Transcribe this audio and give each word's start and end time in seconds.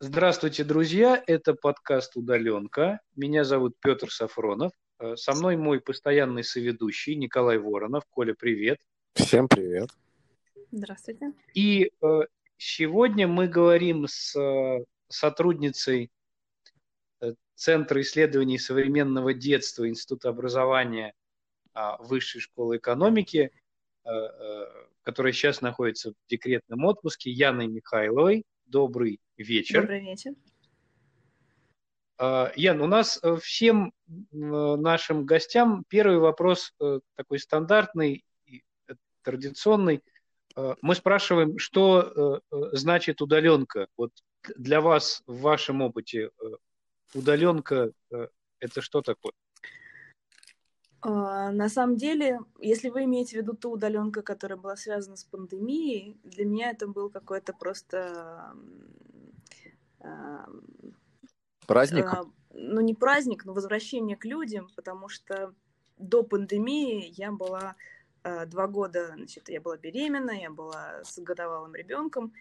Здравствуйте, 0.00 0.62
друзья! 0.62 1.20
Это 1.26 1.54
подкаст 1.54 2.16
«Удаленка». 2.16 3.00
Меня 3.16 3.42
зовут 3.42 3.74
Петр 3.80 4.12
Сафронов. 4.12 4.70
Э, 5.00 5.16
со 5.16 5.34
мной 5.34 5.56
мой 5.56 5.80
постоянный 5.80 6.44
соведущий 6.44 7.16
Николай 7.16 7.58
Воронов. 7.58 8.04
Коля, 8.08 8.32
привет! 8.38 8.78
Всем 9.14 9.48
привет! 9.48 9.88
Здравствуйте! 10.70 11.32
И 11.52 11.90
э, 12.00 12.20
сегодня 12.58 13.26
мы 13.26 13.48
говорим 13.48 14.06
с 14.06 14.38
э, 14.38 14.84
сотрудницей 15.08 16.12
Центра 17.56 18.00
исследований 18.00 18.60
современного 18.60 19.34
детства 19.34 19.88
Института 19.88 20.28
образования 20.28 21.12
а, 21.74 21.96
Высшей 22.00 22.40
школы 22.40 22.76
экономики, 22.76 23.50
которая 25.02 25.32
сейчас 25.32 25.60
находится 25.60 26.12
в 26.12 26.14
декретном 26.30 26.84
отпуске, 26.84 27.32
Яной 27.32 27.66
Михайловой. 27.66 28.44
Добрый 28.68 29.18
вечер. 29.38 29.80
Добрый 29.80 30.00
вечер. 30.00 30.32
А, 32.18 32.52
Ян, 32.54 32.82
у 32.82 32.86
нас 32.86 33.18
э, 33.22 33.36
всем 33.36 33.94
нашим 34.30 35.24
гостям 35.24 35.84
первый 35.88 36.18
вопрос 36.18 36.74
э, 36.78 37.00
такой 37.16 37.38
стандартный, 37.38 38.24
э, 38.46 38.94
традиционный. 39.22 40.02
Мы 40.82 40.96
спрашиваем, 40.96 41.56
что 41.58 42.42
значит 42.72 43.22
удаленка? 43.22 43.86
Вот 43.96 44.10
для 44.56 44.80
вас 44.80 45.22
в 45.26 45.40
вашем 45.42 45.82
опыте 45.82 46.32
удаленка 47.14 47.92
это 48.58 48.80
что 48.80 49.00
такое? 49.02 49.34
А, 51.00 51.52
на 51.52 51.68
самом 51.68 51.96
деле, 51.96 52.40
если 52.60 52.88
вы 52.88 53.04
имеете 53.04 53.36
в 53.36 53.42
виду 53.42 53.54
ту 53.54 53.72
удаленку, 53.72 54.22
которая 54.22 54.58
была 54.58 54.76
связана 54.76 55.16
с 55.16 55.24
пандемией, 55.24 56.18
для 56.24 56.44
меня 56.44 56.70
это 56.70 56.88
был 56.88 57.10
какой-то 57.10 57.52
просто 57.52 58.52
праздник. 61.66 62.06
А, 62.06 62.24
ну 62.52 62.80
не 62.80 62.94
праздник, 62.94 63.44
но 63.44 63.52
возвращение 63.52 64.16
к 64.16 64.24
людям, 64.24 64.68
потому 64.74 65.08
что 65.08 65.54
до 65.98 66.22
пандемии 66.22 67.12
я 67.16 67.30
была 67.30 67.76
а, 68.22 68.46
два 68.46 68.66
года, 68.66 69.12
значит, 69.14 69.48
я 69.48 69.60
была 69.60 69.76
беременна, 69.76 70.30
я 70.32 70.50
была 70.50 71.02
с 71.04 71.18
годовалым 71.18 71.74
ребенком, 71.74 72.32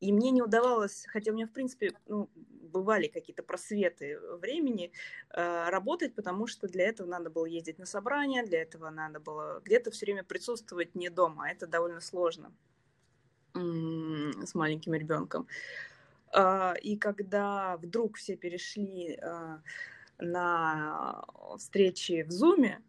и 0.00 0.12
мне 0.12 0.30
не 0.30 0.42
удавалось, 0.42 1.04
хотя 1.08 1.32
у 1.32 1.34
меня, 1.34 1.46
в 1.46 1.52
принципе, 1.52 1.92
ну, 2.06 2.28
бывали 2.64 3.08
какие-то 3.08 3.42
просветы 3.42 4.18
времени, 4.38 4.92
э, 5.30 5.68
работать, 5.68 6.14
потому 6.14 6.46
что 6.46 6.68
для 6.68 6.88
этого 6.88 7.06
надо 7.08 7.30
было 7.30 7.46
ездить 7.46 7.78
на 7.78 7.86
собрания, 7.86 8.44
для 8.44 8.62
этого 8.62 8.90
надо 8.90 9.20
было 9.20 9.60
где-то 9.64 9.90
все 9.90 10.06
время 10.06 10.24
присутствовать 10.24 10.94
не 10.94 11.10
дома. 11.10 11.50
Это 11.50 11.66
довольно 11.66 12.00
сложно 12.00 12.52
с 13.54 14.54
маленьким 14.54 14.94
ребенком. 14.94 15.46
Э, 16.34 16.74
и 16.82 16.96
когда 16.96 17.76
вдруг 17.76 18.16
все 18.16 18.36
перешли 18.36 19.18
э, 19.20 19.58
на 20.18 21.24
встречи 21.58 22.22
в 22.22 22.30
Зуме, 22.30 22.82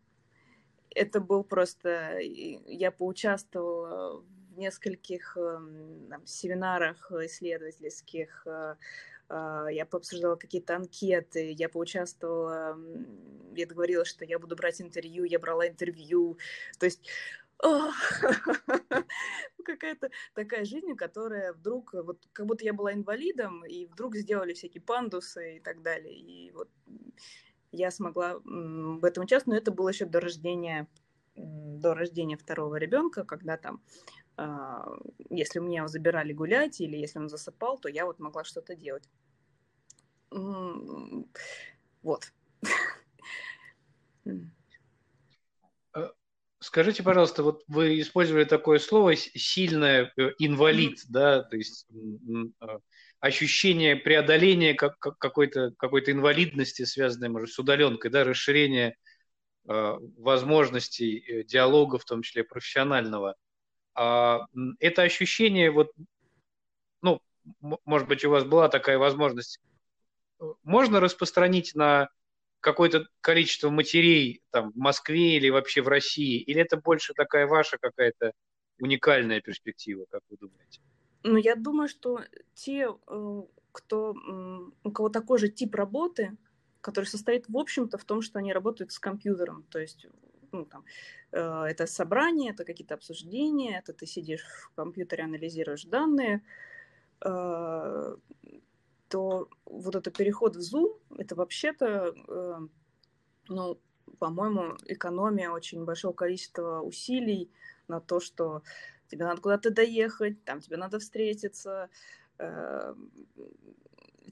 это 0.90 1.20
был 1.20 1.44
просто... 1.44 2.20
Я 2.20 2.92
поучаствовала 2.92 4.22
в 4.22 4.58
нескольких 4.58 5.38
эм, 5.38 6.08
там, 6.10 6.26
семинарах 6.26 7.12
исследовательских, 7.12 8.44
э, 8.48 8.76
я 9.30 9.86
пообсуждала 9.90 10.36
какие-то 10.36 10.76
анкеты, 10.76 11.52
я 11.52 11.70
поучаствовала, 11.70 12.78
я 13.56 13.66
договорилась, 13.66 14.08
что 14.08 14.26
я 14.26 14.40
буду 14.40 14.56
брать 14.56 14.82
интервью, 14.82 15.24
я 15.24 15.40
брала 15.40 15.68
интервью, 15.68 16.38
то 16.80 16.86
есть 16.86 17.08
какая-то 19.66 20.10
такая 20.34 20.66
жизнь, 20.66 20.96
которая 20.96 21.54
вдруг, 21.54 21.94
вот 21.94 22.28
как 22.34 22.46
будто 22.46 22.66
я 22.66 22.74
была 22.74 22.94
инвалидом, 22.94 23.66
и 23.66 23.86
вдруг 23.86 24.16
сделали 24.16 24.54
всякие 24.54 24.82
пандусы 24.82 25.58
и 25.58 25.60
так 25.60 25.82
далее. 25.82 26.16
И 26.16 26.52
вот 26.52 26.70
я 27.72 27.92
смогла 27.92 28.40
в 28.44 29.06
этом 29.06 29.24
участвовать, 29.24 29.48
но 29.48 29.56
это 29.56 29.72
было 29.72 29.90
еще 29.90 30.06
до 30.06 30.20
рождения 30.20 30.88
до 31.36 31.94
рождения 31.94 32.38
второго 32.38 32.78
ребенка, 32.78 33.26
когда 33.26 33.58
там 33.58 33.82
а, 34.38 34.86
если 35.30 35.60
меня 35.60 35.88
забирали 35.88 36.34
гулять 36.34 36.82
или 36.82 36.96
если 36.96 37.20
он 37.20 37.30
засыпал, 37.30 37.78
то 37.78 37.90
я 37.90 38.06
вот 38.06 38.20
могла 38.20 38.44
что-то 38.44 38.76
делать. 38.76 39.10
Вот. 40.32 42.32
Э, 45.96 46.10
скажите, 46.60 47.04
пожалуйста, 47.04 47.44
вот 47.44 47.64
вы 47.68 48.02
использовали 48.02 48.44
такое 48.44 48.80
слово 48.80 49.16
сильное 49.16 50.12
э, 50.18 50.32
инвалид, 50.40 50.98
mm-hmm. 50.98 51.10
да, 51.10 51.44
то 51.44 51.56
есть 51.56 51.88
э, 52.60 52.80
ощущение 53.20 53.96
преодоления 53.96 54.74
какой-то 54.74 55.74
какой-то 55.78 56.12
инвалидности, 56.12 56.86
связанной, 56.86 57.30
может, 57.30 57.52
с 57.52 57.60
удаленкой, 57.60 58.10
да, 58.10 58.24
расширение 58.24 58.96
возможностей 59.64 61.44
диалога, 61.48 61.98
в 61.98 62.06
том 62.06 62.24
числе 62.24 62.44
профессионального. 62.44 63.36
А, 63.96 64.46
это 64.80 65.02
ощущение, 65.02 65.72
вот, 65.72 65.92
ну, 67.02 67.22
может 67.86 68.08
быть, 68.08 68.24
у 68.26 68.30
вас 68.30 68.44
была 68.44 68.70
такая 68.70 68.98
возможность, 68.98 69.60
можно 70.64 71.00
распространить 71.00 71.76
на 71.76 72.10
какое-то 72.60 73.08
количество 73.22 73.70
матерей 73.70 74.42
там, 74.50 74.72
в 74.72 74.78
Москве 74.78 75.38
или 75.38 75.50
вообще 75.50 75.82
в 75.82 75.88
России? 75.88 76.40
Или 76.40 76.62
это 76.62 76.78
больше 76.78 77.14
такая 77.14 77.48
ваша 77.48 77.78
какая-то 77.78 78.32
уникальная 78.80 79.42
перспектива, 79.42 80.06
как 80.10 80.22
вы 80.30 80.38
думаете? 80.38 80.82
Ну, 81.24 81.38
я 81.38 81.56
думаю, 81.56 81.88
что 81.88 82.22
те, 82.54 82.88
э, 82.88 83.42
кто, 83.72 84.16
у 84.84 84.92
кого 84.92 85.10
такой 85.10 85.40
же 85.40 85.50
тип 85.50 85.76
работы, 85.76 86.38
который 86.82 87.06
состоит, 87.06 87.50
в 87.50 87.58
общем-то, 87.58 87.98
в 87.98 88.06
том, 88.06 88.22
что 88.22 88.40
они 88.40 88.54
работают 88.54 88.92
с 88.92 89.00
компьютером, 89.00 89.64
то 89.70 89.80
есть 89.80 90.08
ну, 90.52 90.66
там, 90.66 90.86
э, 91.32 91.40
это 91.40 91.88
собрание, 91.88 92.52
это 92.52 92.64
какие-то 92.64 92.94
обсуждения, 92.94 93.80
это 93.80 93.94
ты 93.94 94.06
сидишь 94.06 94.44
в 94.44 94.76
компьютере, 94.76 95.24
анализируешь 95.24 95.84
данные, 95.86 96.42
э, 97.26 98.16
то 99.16 99.48
вот 99.64 99.96
этот 99.96 100.18
переход 100.18 100.58
в 100.58 100.60
Zoom, 100.60 101.00
это 101.18 101.36
вообще-то, 101.36 102.14
э, 102.28 102.60
ну, 103.48 103.80
по-моему, 104.20 104.76
экономия 104.88 105.52
очень 105.52 105.86
большого 105.86 106.12
количества 106.12 106.82
усилий 106.82 107.50
на 107.88 108.02
то, 108.02 108.20
что 108.20 108.62
тебе 109.08 109.24
надо 109.24 109.40
куда-то 109.40 109.70
доехать, 109.70 110.44
там 110.44 110.60
тебе 110.60 110.76
надо 110.76 111.00
встретиться, 111.00 111.90
э, 112.40 112.94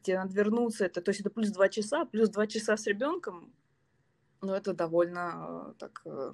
тебе 0.01 0.17
надо 0.17 0.33
вернуться. 0.33 0.83
Это, 0.83 1.01
то 1.01 1.11
есть 1.11 1.21
это 1.21 1.29
плюс 1.29 1.49
два 1.51 1.69
часа, 1.69 2.03
плюс 2.03 2.27
два 2.27 2.45
часа 2.45 2.75
с 2.75 2.85
ребенком, 2.85 3.53
ну, 4.41 4.51
это 4.51 4.73
довольно 4.73 5.45
э, 5.47 5.73
так 5.79 6.01
э, 6.03 6.31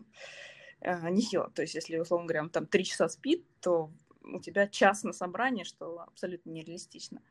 э, 0.82 1.10
нехило. 1.12 1.52
То 1.52 1.62
есть, 1.62 1.76
если, 1.76 2.00
условно 2.00 2.26
говоря, 2.26 2.50
там 2.50 2.66
три 2.66 2.84
часа 2.84 3.10
спит, 3.10 3.46
то 3.62 3.92
у 4.24 4.40
тебя 4.40 4.68
час 4.68 5.04
на 5.04 5.14
собрание, 5.14 5.66
что 5.66 6.00
абсолютно 6.00 6.50
нереалистично. 6.50 7.22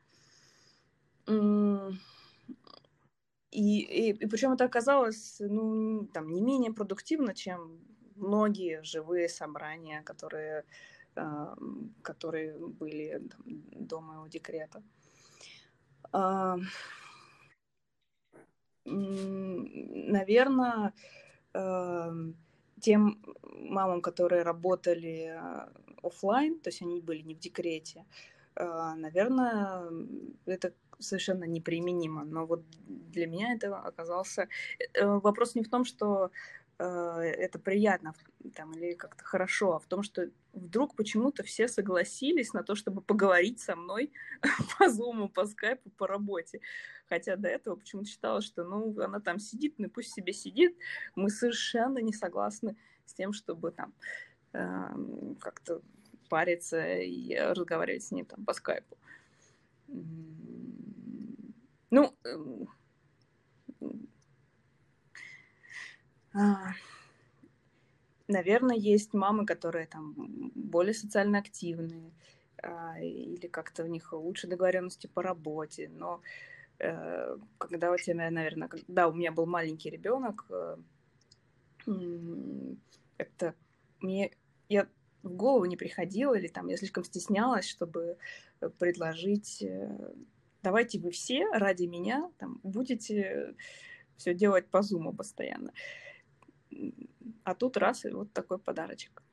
И, 3.51 3.51
и, 3.51 4.11
и 4.11 4.27
причем 4.27 4.53
это 4.53 4.65
оказалось 4.65 5.37
ну, 5.39 6.07
там, 6.13 6.31
не 6.31 6.41
менее 6.41 6.71
продуктивно, 6.71 7.33
чем 7.33 7.79
многие 8.15 8.83
живые 8.83 9.29
собрания, 9.29 10.01
которые, 10.03 10.65
э, 11.15 11.55
которые 12.01 12.57
были 12.57 13.21
там, 13.29 13.41
до 13.71 14.01
моего 14.01 14.27
декрета. 14.27 14.83
Э, 16.13 16.57
наверное, 18.85 20.93
эм, 21.53 22.35
тем 22.79 23.21
мамам, 23.43 24.01
которые 24.01 24.43
работали 24.43 25.39
офлайн, 26.01 26.59
то 26.59 26.69
есть 26.69 26.81
они 26.81 27.01
были 27.01 27.21
не 27.21 27.35
в 27.35 27.39
декрете, 27.39 28.05
наверное, 28.65 29.89
это 30.45 30.73
совершенно 30.99 31.45
неприменимо. 31.45 32.23
Но 32.25 32.45
вот 32.45 32.63
для 32.87 33.27
меня 33.27 33.53
это 33.53 33.75
оказался... 33.77 34.49
Э, 34.93 35.05
вопрос 35.05 35.55
не 35.55 35.63
в 35.63 35.69
том, 35.69 35.85
что 35.85 36.31
это 36.81 37.59
приятно 37.59 38.13
там, 38.55 38.71
или 38.71 38.93
как-то 38.93 39.21
хорошо, 39.25 39.75
а 39.75 39.79
в 39.79 39.85
том, 39.85 40.01
что 40.01 40.29
вдруг 40.53 40.95
почему-то 40.95 41.43
все 41.43 41.67
согласились 41.67 42.53
на 42.53 42.63
то, 42.63 42.73
чтобы 42.73 43.01
поговорить 43.01 43.59
со 43.59 43.75
мной 43.75 44.13
по 44.79 44.89
зуму, 44.89 45.27
по 45.27 45.45
скайпу, 45.45 45.89
по 45.89 46.07
работе. 46.07 46.61
Хотя 47.09 47.35
до 47.35 47.49
этого 47.49 47.75
почему-то 47.75 48.07
считала, 48.07 48.41
что 48.41 48.63
ну, 48.63 48.97
она 49.01 49.19
там 49.19 49.39
сидит, 49.39 49.75
ну 49.77 49.89
пусть 49.89 50.13
себе 50.13 50.31
сидит. 50.31 50.77
Мы 51.15 51.29
совершенно 51.29 51.99
не 51.99 52.13
согласны 52.13 52.77
с 53.05 53.13
тем, 53.13 53.33
чтобы 53.33 53.71
там 53.71 53.93
э, 54.53 55.35
как-то 55.41 55.81
париться 56.29 56.97
и 56.99 57.35
разговаривать 57.35 58.03
с 58.03 58.11
ней 58.11 58.23
там 58.23 58.45
по 58.45 58.53
скайпу. 58.53 58.97
Ну, 61.91 62.13
э, 66.33 66.39
наверное, 68.27 68.75
есть 68.75 69.13
мамы, 69.13 69.45
которые 69.45 69.87
там 69.87 70.13
более 70.55 70.93
социально 70.93 71.39
активные, 71.39 72.11
а, 72.61 72.99
или 72.99 73.47
как-то 73.47 73.83
у 73.83 73.87
них 73.87 74.13
лучше 74.13 74.47
договоренности 74.47 75.07
по 75.07 75.23
работе. 75.23 75.89
Но 75.89 76.21
э, 76.79 77.37
когда 77.57 77.91
у 77.91 77.97
тебя, 77.97 78.29
наверное, 78.29 78.67
когда 78.67 79.07
у 79.07 79.13
меня 79.13 79.31
был 79.31 79.45
маленький 79.45 79.89
ребенок, 79.89 80.45
э, 80.49 80.77
это 83.17 83.55
мне 83.99 84.31
я 84.69 84.87
в 85.23 85.35
голову 85.35 85.65
не 85.65 85.77
приходило, 85.77 86.33
или 86.33 86.47
там 86.47 86.67
я 86.67 86.77
слишком 86.77 87.03
стеснялась, 87.03 87.67
чтобы 87.67 88.17
предложить, 88.77 89.61
э, 89.61 90.13
давайте 90.63 90.99
вы 90.99 91.11
все 91.11 91.45
ради 91.51 91.85
меня 91.85 92.31
там, 92.37 92.59
будете 92.63 93.55
все 94.17 94.33
делать 94.33 94.67
по 94.67 94.81
зуму 94.81 95.13
постоянно. 95.13 95.73
А 97.43 97.55
тут 97.55 97.77
раз, 97.77 98.05
и 98.05 98.09
вот 98.09 98.31
такой 98.33 98.59
подарочек. 98.59 99.23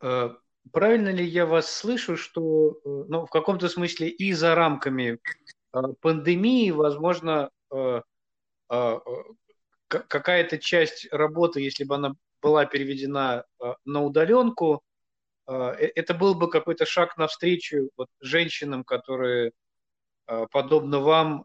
Э, 0.00 0.34
правильно 0.72 1.10
ли 1.10 1.24
я 1.24 1.46
вас 1.46 1.70
слышу, 1.70 2.16
что 2.16 2.78
э, 2.84 3.04
ну, 3.08 3.26
в 3.26 3.30
каком-то 3.30 3.68
смысле 3.68 4.08
и 4.08 4.32
за 4.32 4.54
рамками 4.54 5.18
пандемии, 6.00 6.70
возможно, 6.70 7.50
какая-то 10.00 10.58
часть 10.58 11.08
работы, 11.10 11.60
если 11.60 11.84
бы 11.84 11.94
она 11.96 12.14
была 12.40 12.66
переведена 12.66 13.44
а, 13.60 13.76
на 13.84 14.02
удаленку, 14.02 14.82
а, 15.46 15.72
э, 15.72 15.90
это 15.94 16.14
был 16.14 16.34
бы 16.34 16.50
какой-то 16.50 16.86
шаг 16.86 17.16
навстречу 17.16 17.90
вот 17.96 18.08
женщинам, 18.20 18.84
которые, 18.84 19.52
подобно 20.50 21.00
вам, 21.00 21.44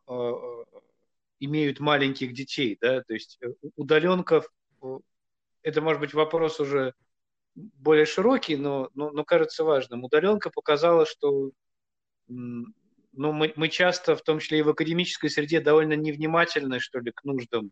имеют 1.39 1.79
маленьких 1.79 2.33
детей, 2.33 2.77
да, 2.79 3.01
то 3.01 3.13
есть 3.13 3.37
э, 3.41 3.47
удаленка, 3.75 4.43
это 5.61 5.81
может 5.81 6.01
быть 6.01 6.13
вопрос 6.13 6.59
уже 6.59 6.93
более 7.55 8.05
широкий, 8.05 8.55
но, 8.55 8.89
но, 8.93 9.11
но 9.11 9.23
кажется 9.23 9.63
важным. 9.63 10.03
Удаленка 10.03 10.49
показала, 10.49 11.05
что 11.05 11.51
ну, 12.27 12.73
мы, 13.13 13.53
мы 13.55 13.69
часто, 13.69 14.15
в 14.15 14.21
том 14.21 14.39
числе 14.39 14.59
и 14.59 14.61
в 14.61 14.69
академической 14.69 15.29
среде, 15.29 15.59
довольно 15.59 15.93
невнимательны, 15.93 16.79
что 16.79 16.99
ли, 16.99 17.11
к 17.11 17.23
нуждам 17.23 17.71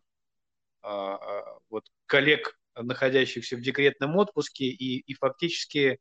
вот, 1.70 1.84
коллег, 2.06 2.58
находящихся 2.74 3.56
в 3.56 3.60
декретном 3.60 4.16
отпуске, 4.16 4.66
и, 4.66 5.00
и 5.00 5.14
фактически 5.14 5.98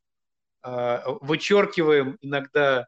а, 0.62 1.04
вычеркиваем 1.22 2.18
иногда 2.22 2.88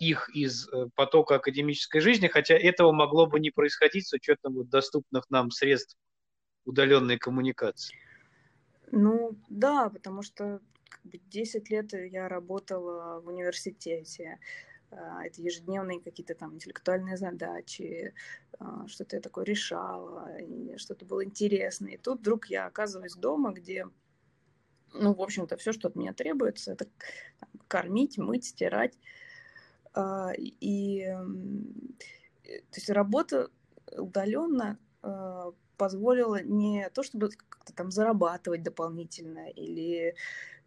их 0.00 0.28
из 0.34 0.68
э, 0.68 0.88
потока 0.96 1.36
академической 1.36 2.00
жизни, 2.00 2.26
хотя 2.26 2.56
этого 2.56 2.90
могло 2.90 3.26
бы 3.26 3.38
не 3.38 3.52
происходить 3.52 4.08
с 4.08 4.12
учетом 4.12 4.54
вот 4.54 4.68
доступных 4.68 5.30
нам 5.30 5.52
средств 5.52 5.96
удаленной 6.64 7.16
коммуникации. 7.16 7.96
Ну 8.90 9.38
да, 9.48 9.88
потому 9.88 10.22
что 10.22 10.60
10 11.04 11.70
лет 11.70 11.92
я 11.92 12.28
работала 12.28 13.20
в 13.20 13.28
университете, 13.28 14.38
а, 14.38 14.71
это 14.92 15.40
ежедневные 15.40 16.00
какие-то 16.00 16.34
там 16.34 16.54
интеллектуальные 16.54 17.16
задачи, 17.16 18.14
а, 18.58 18.86
что-то 18.86 19.16
я 19.16 19.22
такое 19.22 19.44
решала, 19.44 20.28
что-то 20.76 21.04
было 21.04 21.24
интересное. 21.24 21.92
И 21.92 21.98
тут 21.98 22.20
вдруг 22.20 22.46
я 22.46 22.66
оказываюсь 22.66 23.14
дома, 23.14 23.52
где, 23.52 23.86
ну, 24.92 25.14
в 25.14 25.22
общем-то, 25.22 25.56
все, 25.56 25.72
что 25.72 25.88
от 25.88 25.96
меня 25.96 26.12
требуется, 26.12 26.72
это 26.72 26.86
там, 27.38 27.48
кормить, 27.68 28.18
мыть, 28.18 28.44
стирать. 28.44 28.98
А, 29.94 30.32
и 30.36 31.04
то 32.44 32.76
есть 32.76 32.90
работа 32.90 33.50
удаленно 33.96 34.78
позволила 35.76 36.42
не 36.42 36.88
то, 36.90 37.02
чтобы 37.02 37.30
как-то 37.30 37.72
там 37.72 37.90
зарабатывать 37.90 38.62
дополнительно 38.62 39.48
или 39.50 40.14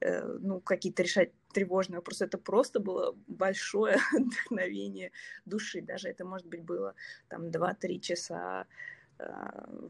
э, 0.01 0.23
ну, 0.41 0.59
какие-то 0.59 1.03
решать 1.03 1.31
тревожные 1.55 1.97
вопросы. 1.97 2.25
Это 2.25 2.37
просто 2.37 2.79
было 2.79 3.15
большое 3.27 3.97
вдохновение 4.11 5.11
души. 5.45 5.81
Даже 5.81 6.09
это, 6.09 6.25
может 6.25 6.47
быть, 6.47 6.61
было 6.61 6.93
там 7.29 7.47
2-3 7.47 7.99
часа 7.99 8.67
э, 9.17 9.25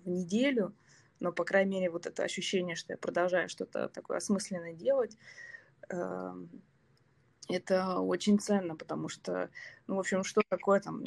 в 0.03 0.07
неделю, 0.07 0.73
но, 1.19 1.31
по 1.31 1.43
крайней 1.43 1.79
мере, 1.79 1.89
вот 1.89 2.05
это 2.05 2.23
ощущение, 2.23 2.75
что 2.75 2.93
я 2.93 2.97
продолжаю 2.97 3.49
что-то 3.49 3.89
такое 3.89 4.17
осмысленное 4.17 4.73
делать, 4.73 5.17
это 7.47 7.99
очень 7.99 8.39
ценно, 8.39 8.75
потому 8.75 9.07
что, 9.07 9.49
ну, 9.87 9.95
в 9.95 9.99
общем, 9.99 10.23
что 10.23 10.41
такое 10.49 10.79
там, 10.79 11.03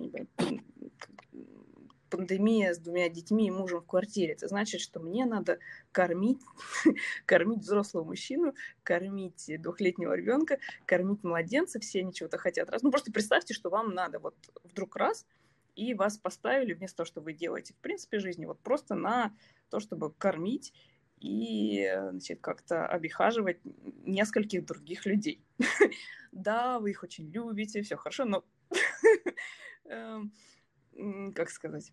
пандемия 2.09 2.75
с 2.75 2.79
двумя 2.79 3.09
детьми 3.09 3.47
и 3.47 3.51
мужем 3.51 3.81
в 3.81 3.87
квартире. 3.87 4.33
Это 4.33 4.49
значит, 4.49 4.81
что 4.81 5.01
мне 5.01 5.25
надо 5.25 5.59
кормить, 5.93 6.41
кормить 7.27 7.61
взрослого 7.61 8.05
мужчину, 8.05 8.55
кормить 8.83 9.51
двухлетнего 9.61 10.15
ребенка, 10.15 10.59
кормить 10.87 11.23
младенца, 11.25 11.81
все 11.81 12.01
они 12.01 12.13
чего-то 12.13 12.39
хотят 12.39 12.71
раз. 12.71 12.83
Ну, 12.83 12.91
просто 12.91 13.13
представьте, 13.13 13.55
что 13.55 13.71
вам 13.71 13.95
надо 13.95 14.19
вот 14.19 14.35
вдруг 14.65 14.97
раз, 14.97 15.27
и 15.75 15.95
вас 15.95 16.19
поставили 16.19 16.73
вместо 16.73 16.99
того, 16.99 17.07
что 17.07 17.21
вы 17.21 17.33
делаете 17.33 17.73
в 17.73 17.77
принципе 17.77 18.19
жизни, 18.19 18.47
вот 18.47 18.59
просто 18.61 18.95
на 18.95 19.33
то, 19.71 19.79
чтобы 19.79 20.13
кормить 20.13 20.73
и 21.21 21.91
значит, 22.11 22.41
как-то 22.41 22.87
обихаживать 22.87 23.59
нескольких 24.05 24.65
других 24.65 25.07
людей. 25.07 25.43
да, 26.33 26.79
вы 26.79 26.91
их 26.91 27.03
очень 27.03 27.31
любите, 27.31 27.83
все 27.83 27.97
хорошо, 27.97 28.25
но 28.25 28.45
эм, 29.85 30.33
как 31.35 31.51
сказать, 31.51 31.93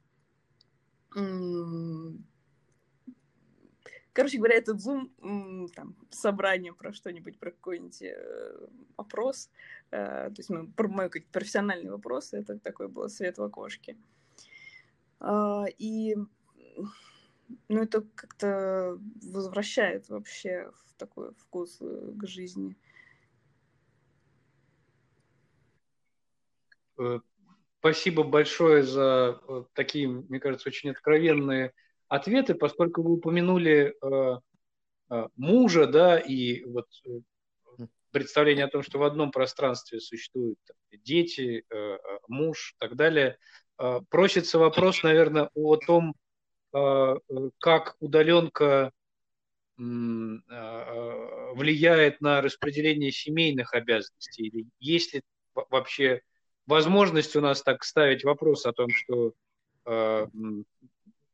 короче 4.15 4.37
говоря, 4.37 4.55
этот 4.55 4.77
Zoom, 4.77 5.67
там, 5.75 5.95
собрание 6.09 6.73
про 6.73 6.93
что-нибудь, 6.93 7.37
про 7.37 7.51
какой-нибудь 7.51 8.01
э, 8.01 8.67
опрос, 8.95 9.49
э, 9.91 10.29
то 10.29 10.35
есть 10.37 10.49
мы, 10.49 10.67
про 10.67 10.87
мои 10.87 11.09
какие-то 11.09 11.31
профессиональные 11.31 11.91
вопросы, 11.91 12.37
это 12.37 12.57
такой 12.57 12.87
был 12.87 13.09
свет 13.09 13.37
в 13.37 13.43
окошке. 13.43 13.97
Э, 15.19 15.65
и, 15.77 16.15
ну, 17.67 17.81
это 17.81 18.01
как-то 18.15 18.97
возвращает 19.21 20.07
вообще 20.07 20.71
в 20.85 20.93
такой 20.93 21.33
вкус 21.33 21.77
э, 21.81 22.13
к 22.15 22.25
жизни. 22.25 22.77
Спасибо 27.85 28.23
большое 28.23 28.81
за 28.81 29.39
э, 29.47 29.63
такие, 29.73 30.07
мне 30.07 30.39
кажется, 30.39 30.69
очень 30.69 30.89
откровенные 30.89 31.71
ответы, 32.07 32.55
поскольку 32.55 33.03
вы 33.03 33.11
упомянули 33.11 33.93
э, 34.01 34.39
э, 35.11 35.27
мужа, 35.35 35.85
да, 35.85 36.17
и 36.17 36.63
вот 36.63 36.87
представление 38.09 38.65
о 38.65 38.69
том, 38.69 38.81
что 38.81 38.97
в 38.97 39.03
одном 39.03 39.29
пространстве 39.29 39.99
существуют 39.99 40.57
дети, 41.03 41.63
муж 42.27 42.73
и 42.73 42.77
так 42.79 42.95
далее. 42.95 43.37
Просится 44.09 44.57
вопрос, 44.57 45.03
наверное, 45.03 45.51
о 45.53 45.75
том, 45.75 46.15
как 46.71 47.97
удаленка 47.99 48.91
влияет 49.77 52.19
на 52.21 52.41
распределение 52.41 53.11
семейных 53.11 53.75
обязанностей, 53.75 54.47
или 54.47 54.65
есть 54.79 55.13
ли 55.13 55.21
вообще 55.53 56.21
возможность 56.67 57.35
у 57.35 57.41
нас 57.41 57.61
так 57.61 57.83
ставить 57.83 58.23
вопрос 58.23 58.65
о 58.65 58.73
том, 58.73 58.89
что 58.89 59.33
э, 59.85 60.27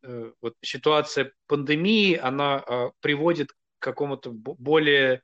э, 0.03 0.31
вот 0.41 0.55
ситуация 0.61 1.33
пандемии, 1.47 2.15
она 2.15 2.63
э, 2.65 2.91
приводит 2.99 3.51
к 3.51 3.55
какому-то 3.79 4.31
более, 4.31 5.21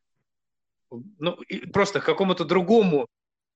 ну, 0.89 1.37
просто 1.73 1.99
к 1.99 2.05
какому-то 2.05 2.45
другому 2.45 3.07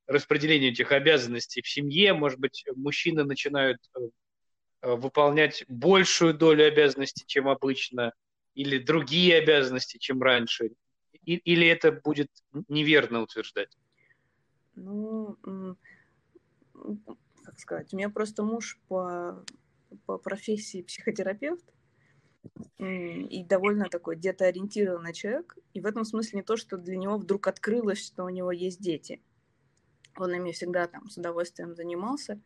распределению 0.07 0.71
этих 0.71 0.91
обязанностей 0.91 1.61
в 1.61 1.69
семье. 1.69 2.13
Может 2.13 2.39
быть, 2.39 2.65
мужчины 2.75 3.23
начинают 3.23 3.79
э, 3.95 3.99
э, 4.81 4.95
выполнять 4.95 5.63
большую 5.67 6.33
долю 6.33 6.65
обязанностей, 6.67 7.23
чем 7.25 7.47
обычно, 7.47 8.13
или 8.53 8.77
другие 8.77 9.37
обязанности, 9.37 9.97
чем 9.97 10.21
раньше. 10.21 10.71
Или 11.23 11.67
это 11.67 11.91
будет 11.91 12.29
неверно 12.67 13.21
утверждать? 13.21 13.69
Ну, 14.75 15.37
как 17.43 17.59
сказать, 17.59 17.93
у 17.93 17.97
меня 17.97 18.09
просто 18.09 18.43
муж 18.43 18.79
по, 18.87 19.43
по 20.05 20.17
профессии 20.17 20.81
психотерапевт, 20.81 21.65
и 22.79 23.43
довольно 23.43 23.87
такой 23.89 24.15
детоориентированный 24.15 25.13
человек. 25.13 25.57
И 25.73 25.81
в 25.81 25.85
этом 25.85 26.05
смысле 26.05 26.39
не 26.39 26.43
то, 26.43 26.57
что 26.57 26.77
для 26.77 26.97
него 26.97 27.17
вдруг 27.17 27.47
открылось, 27.47 28.03
что 28.03 28.23
у 28.23 28.29
него 28.29 28.51
есть 28.51 28.81
дети. 28.81 29.21
Он 30.17 30.33
ими 30.33 30.51
всегда 30.51 30.87
там 30.87 31.07
с 31.09 31.17
удовольствием 31.17 31.75
занимался. 31.75 32.41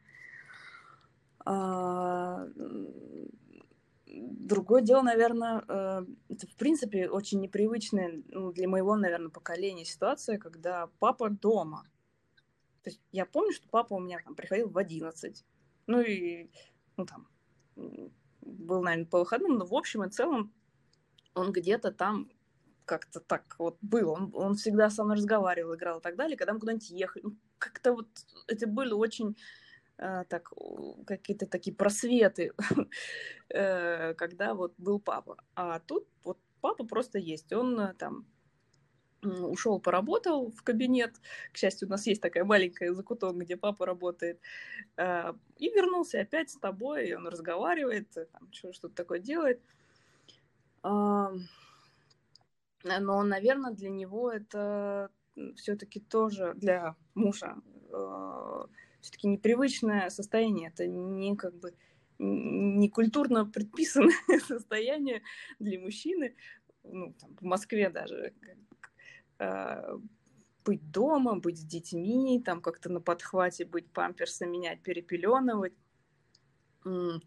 А, 1.46 2.48
другое 4.06 4.82
дело, 4.82 5.01
наверное, 5.01 5.63
э, 5.68 6.06
это 6.30 6.48
в 6.48 6.56
принципе 6.56 7.08
очень 7.08 7.39
непривычная 7.39 8.22
ну, 8.27 8.51
для 8.51 8.68
моего, 8.68 8.96
наверное, 8.96 9.30
поколения 9.30 9.86
ситуация, 9.86 10.38
когда 10.38 10.89
папа 11.00 11.30
дома– 11.30 11.88
то 12.86 12.92
есть 12.92 13.01
я 13.12 13.25
помню, 13.25 13.51
что 13.51 13.68
папа 13.68 13.96
у 13.96 14.00
меня 14.00 14.20
там 14.24 14.36
приходил 14.36 14.70
в 14.70 14.77
11. 14.77 15.44
Ну 15.88 16.01
и, 16.01 16.51
ну 16.98 17.08
там, 17.08 17.27
был, 18.42 18.84
наверное, 18.84 19.08
по 19.08 19.18
выходным, 19.18 19.58
но 19.58 19.65
в 19.65 19.74
общем 19.74 20.04
и 20.04 20.10
целом 20.12 20.54
он 21.34 21.51
где-то 21.51 21.92
там 21.92 22.30
как-то 22.86 23.22
так 23.22 23.56
вот 23.58 23.80
было. 23.82 24.12
Он, 24.12 24.30
он 24.36 24.54
всегда 24.54 24.92
со 24.92 25.04
мной 25.04 25.18
разговаривал, 25.18 25.74
играл 25.74 25.98
и 25.98 26.01
так 26.04 26.15
далее. 26.15 26.38
Когда 26.38 26.54
мы 26.54 26.60
куда-нибудь 26.60 26.92
ехали, 26.92 27.24
ну, 27.24 27.36
как-то 27.58 27.94
вот 27.94 28.08
это 28.46 28.68
были 28.68 28.92
очень 28.92 29.36
э, 29.98 30.24
так, 30.30 30.54
какие-то 31.08 31.48
такие 31.48 31.75
просветы, 31.75 32.51
э, 33.50 34.13
когда 34.13 34.54
вот 34.54 34.75
был 34.77 35.00
папа. 35.00 35.44
А 35.56 35.80
тут 35.80 36.08
вот 36.24 36.38
папа 36.62 36.86
просто 36.86 37.18
есть. 37.18 37.51
Он 37.51 37.80
э, 37.80 37.96
там 37.96 38.27
ушел, 39.22 39.80
поработал 39.80 40.52
в 40.52 40.62
кабинет. 40.62 41.16
К 41.52 41.58
счастью, 41.58 41.88
у 41.88 41.92
нас 41.92 42.06
есть 42.08 42.22
такая 42.22 42.44
маленькая 42.44 42.94
закуток, 42.94 43.38
где 43.38 43.58
папа 43.58 43.86
работает. 43.86 44.40
И 44.98 45.70
вернулся 45.70 46.22
опять 46.22 46.52
с 46.52 46.58
тобой, 46.58 47.10
и 47.10 47.14
он 47.14 47.28
разговаривает, 47.28 48.12
там, 48.12 48.52
что-то 48.52 48.90
такое 48.90 49.20
делает. 49.20 49.62
Но, 50.84 51.34
наверное, 53.24 53.72
для 53.72 53.90
него 53.90 54.32
это 54.32 55.10
все-таки 55.56 56.00
тоже 56.00 56.54
для 56.56 56.96
мужа 57.16 57.56
э, 57.92 58.66
все-таки 59.02 59.28
непривычное 59.28 60.10
состояние. 60.10 60.70
Это 60.70 60.88
не 60.88 61.36
как 61.36 61.56
бы 61.56 61.74
не 62.18 62.90
культурно 62.90 63.46
предписанное 63.46 64.16
состояние 64.48 65.22
для 65.60 65.80
мужчины, 65.80 66.36
ну, 66.84 67.14
там, 67.20 67.36
в 67.36 67.44
Москве 67.44 67.90
даже, 67.90 68.16
э, 68.16 68.32
быть 69.38 70.92
дома, 70.92 71.39
быть 71.39 71.60
с 71.60 71.63
детьми, 71.63 72.42
там 72.44 72.62
как-то 72.62 72.89
на 72.89 73.00
подхвате 73.01 73.65
быть 73.65 73.92
памперсы 73.92 74.46
менять, 74.46 74.82
перепеленывать. 74.82 75.74
Э, 76.86 77.20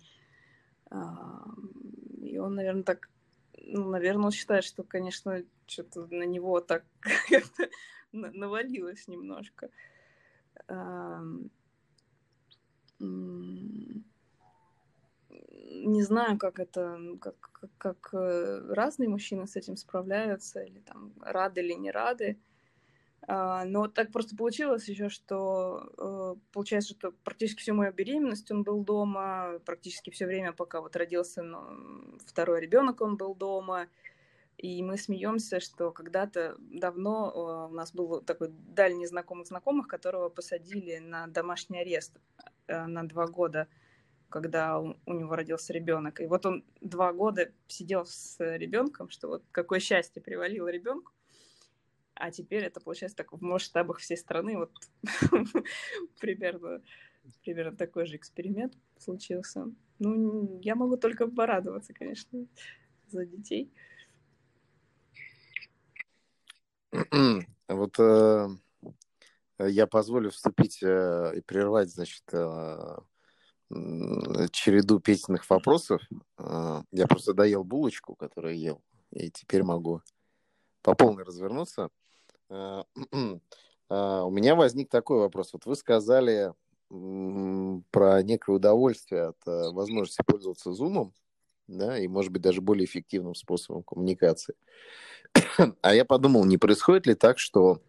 и 2.21 2.39
он, 2.39 2.55
наверное, 2.55 2.83
так 2.83 3.09
ну, 3.71 3.91
наверное, 3.91 4.27
он 4.27 4.31
считает, 4.31 4.65
что, 4.65 4.83
конечно, 4.83 5.45
что-то 5.67 6.07
на 6.07 6.25
него 6.25 6.61
так 6.61 6.85
навалилось 8.13 9.09
немножко. 9.09 9.71
Не 15.61 16.03
знаю, 16.03 16.39
как 16.39 16.61
это, 16.61 16.99
как, 17.21 17.37
как, 17.53 17.71
как 17.79 18.11
э, 18.13 18.73
разные 18.73 19.09
мужчины 19.09 19.47
с 19.47 19.57
этим 19.57 19.77
справляются, 19.77 20.61
или 20.63 20.81
там 20.81 21.13
рады 21.21 21.61
или 21.61 21.73
не 21.73 21.91
рады. 21.91 22.39
А, 23.27 23.65
но 23.65 23.89
так 23.89 24.13
просто 24.13 24.37
получилось 24.37 24.89
еще, 24.89 25.09
что 25.09 25.93
э, 25.99 26.41
получается, 26.53 26.95
что 26.95 27.13
практически 27.25 27.61
всю 27.61 27.75
мою 27.75 27.93
беременность 27.93 28.51
он 28.51 28.63
был 28.63 28.85
дома, 28.85 29.61
практически 29.67 30.11
все 30.11 30.27
время, 30.27 30.53
пока 30.53 30.81
вот 30.81 30.97
родился 30.97 31.45
второй 32.27 32.61
ребенок, 32.61 33.01
он 33.01 33.17
был 33.17 33.35
дома. 33.35 33.89
И 34.57 34.83
мы 34.83 34.97
смеемся, 34.97 35.61
что 35.61 35.93
когда-то 35.93 36.57
давно 36.59 37.69
э, 37.69 37.73
у 37.73 37.75
нас 37.75 37.93
был 37.93 38.23
такой 38.23 38.49
дальний 38.49 39.07
знакомый 39.07 39.45
знакомых, 39.45 39.89
которого 39.89 40.31
посадили 40.31 40.99
на 40.99 41.27
домашний 41.27 41.81
арест 41.81 42.13
на 42.67 43.07
два 43.09 43.27
года, 43.27 43.67
когда 44.29 44.79
у 44.79 45.13
него 45.13 45.35
родился 45.35 45.73
ребенок. 45.73 46.21
И 46.21 46.27
вот 46.27 46.45
он 46.47 46.65
два 46.81 47.13
года 47.13 47.51
сидел 47.67 48.05
с 48.07 48.37
ребенком, 48.39 49.09
что 49.09 49.29
вот 49.29 49.45
какое 49.53 49.81
счастье 49.81 50.23
привалило 50.23 50.69
ребенку. 50.69 51.13
А 52.15 52.31
теперь 52.31 52.65
это 52.65 52.81
получается 52.81 53.17
так 53.17 53.33
в 53.33 53.41
масштабах 53.41 53.99
всей 53.99 54.17
страны. 54.17 54.59
Вот 54.59 54.73
примерно, 56.21 56.83
примерно 57.43 57.77
такой 57.77 58.07
же 58.07 58.17
эксперимент 58.17 58.75
случился. 58.99 59.67
Ну, 59.99 60.61
я 60.63 60.75
могу 60.75 60.97
только 60.97 61.29
порадоваться, 61.29 61.95
конечно, 61.95 62.47
за 63.07 63.25
детей. 63.25 63.73
Вот 67.69 67.99
э, 67.99 68.49
я 69.59 69.87
позволю 69.87 70.31
вступить 70.31 70.83
э, 70.83 71.33
и 71.37 71.43
прервать, 71.43 71.91
значит, 71.91 72.23
э, 72.33 72.97
череду 73.71 74.99
песенных 74.99 75.49
вопросов. 75.51 76.01
Э, 76.39 76.83
я 76.91 77.07
просто 77.07 77.35
доел 77.35 77.65
булочку, 77.65 78.15
которую 78.15 78.59
ел, 78.59 78.83
и 79.11 79.31
теперь 79.31 79.63
могу 79.63 80.01
по 80.83 80.95
полной 80.95 81.25
развернуться. 81.25 81.91
Э, 82.49 82.83
а, 83.91 84.25
у 84.25 84.31
меня 84.31 84.55
возник 84.55 84.89
такой 84.89 85.19
вопрос. 85.19 85.53
Вот 85.53 85.67
вы 85.67 85.77
сказали 85.77 86.53
про 87.91 88.23
некое 88.23 88.57
удовольствие 88.57 89.27
от 89.29 89.37
э, 89.47 89.71
возможности 89.73 90.23
пользоваться 90.27 90.73
зумом, 90.73 91.13
да, 91.67 91.99
и, 91.99 92.09
может 92.09 92.33
быть, 92.33 92.41
даже 92.41 92.63
более 92.63 92.87
эффективным 92.87 93.35
способом 93.35 93.83
коммуникации. 93.83 94.55
А 95.83 95.95
я 95.95 96.07
подумал, 96.07 96.47
не 96.47 96.57
происходит 96.57 97.07
ли 97.07 97.15
так, 97.15 97.39
что 97.39 97.83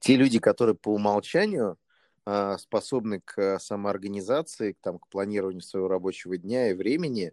те 0.00 0.16
люди, 0.16 0.40
которые 0.40 0.74
по 0.74 0.92
умолчанию 0.92 1.78
способны 2.58 3.20
к 3.24 3.58
самоорганизации, 3.58 4.72
к, 4.72 4.80
там, 4.80 4.98
к 4.98 5.08
планированию 5.08 5.62
своего 5.62 5.88
рабочего 5.88 6.36
дня 6.36 6.70
и 6.70 6.74
времени, 6.74 7.32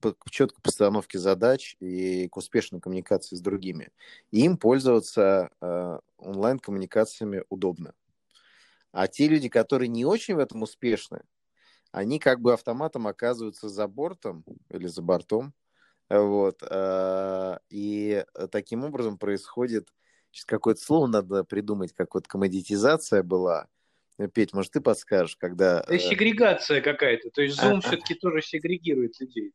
к 0.00 0.30
четкой 0.30 0.60
постановке 0.62 1.18
задач 1.18 1.76
и 1.80 2.28
к 2.28 2.36
успешной 2.36 2.80
коммуникации 2.80 3.36
с 3.36 3.40
другими. 3.40 3.90
И 4.32 4.44
им 4.44 4.56
пользоваться 4.56 5.50
э, 5.60 5.98
онлайн-коммуникациями 6.18 7.44
удобно. 7.48 7.94
А 8.92 9.06
те 9.06 9.28
люди, 9.28 9.48
которые 9.48 9.88
не 9.88 10.04
очень 10.04 10.34
в 10.34 10.40
этом 10.40 10.62
успешны, 10.62 11.22
они 11.92 12.18
как 12.18 12.40
бы 12.40 12.52
автоматом 12.52 13.06
оказываются 13.06 13.68
за 13.68 13.86
бортом 13.86 14.44
или 14.70 14.86
за 14.86 15.02
бортом. 15.02 15.54
Вот. 16.08 16.62
И 17.70 18.24
таким 18.50 18.84
образом 18.84 19.18
происходит... 19.18 19.88
Сейчас 20.32 20.44
какое-то 20.44 20.82
слово 20.82 21.06
надо 21.06 21.44
придумать, 21.44 21.94
как 21.94 22.14
вот 22.14 22.28
коммодитизация 22.28 23.22
была. 23.22 23.68
Петь, 24.32 24.54
может, 24.54 24.72
ты 24.72 24.80
подскажешь, 24.80 25.36
когда... 25.36 25.80
Это 25.80 25.98
сегрегация 25.98 26.80
какая-то. 26.80 27.30
То 27.30 27.42
есть 27.42 27.62
Zoom 27.62 27.80
все-таки 27.80 28.14
тоже 28.14 28.40
сегрегирует 28.40 29.20
людей. 29.20 29.52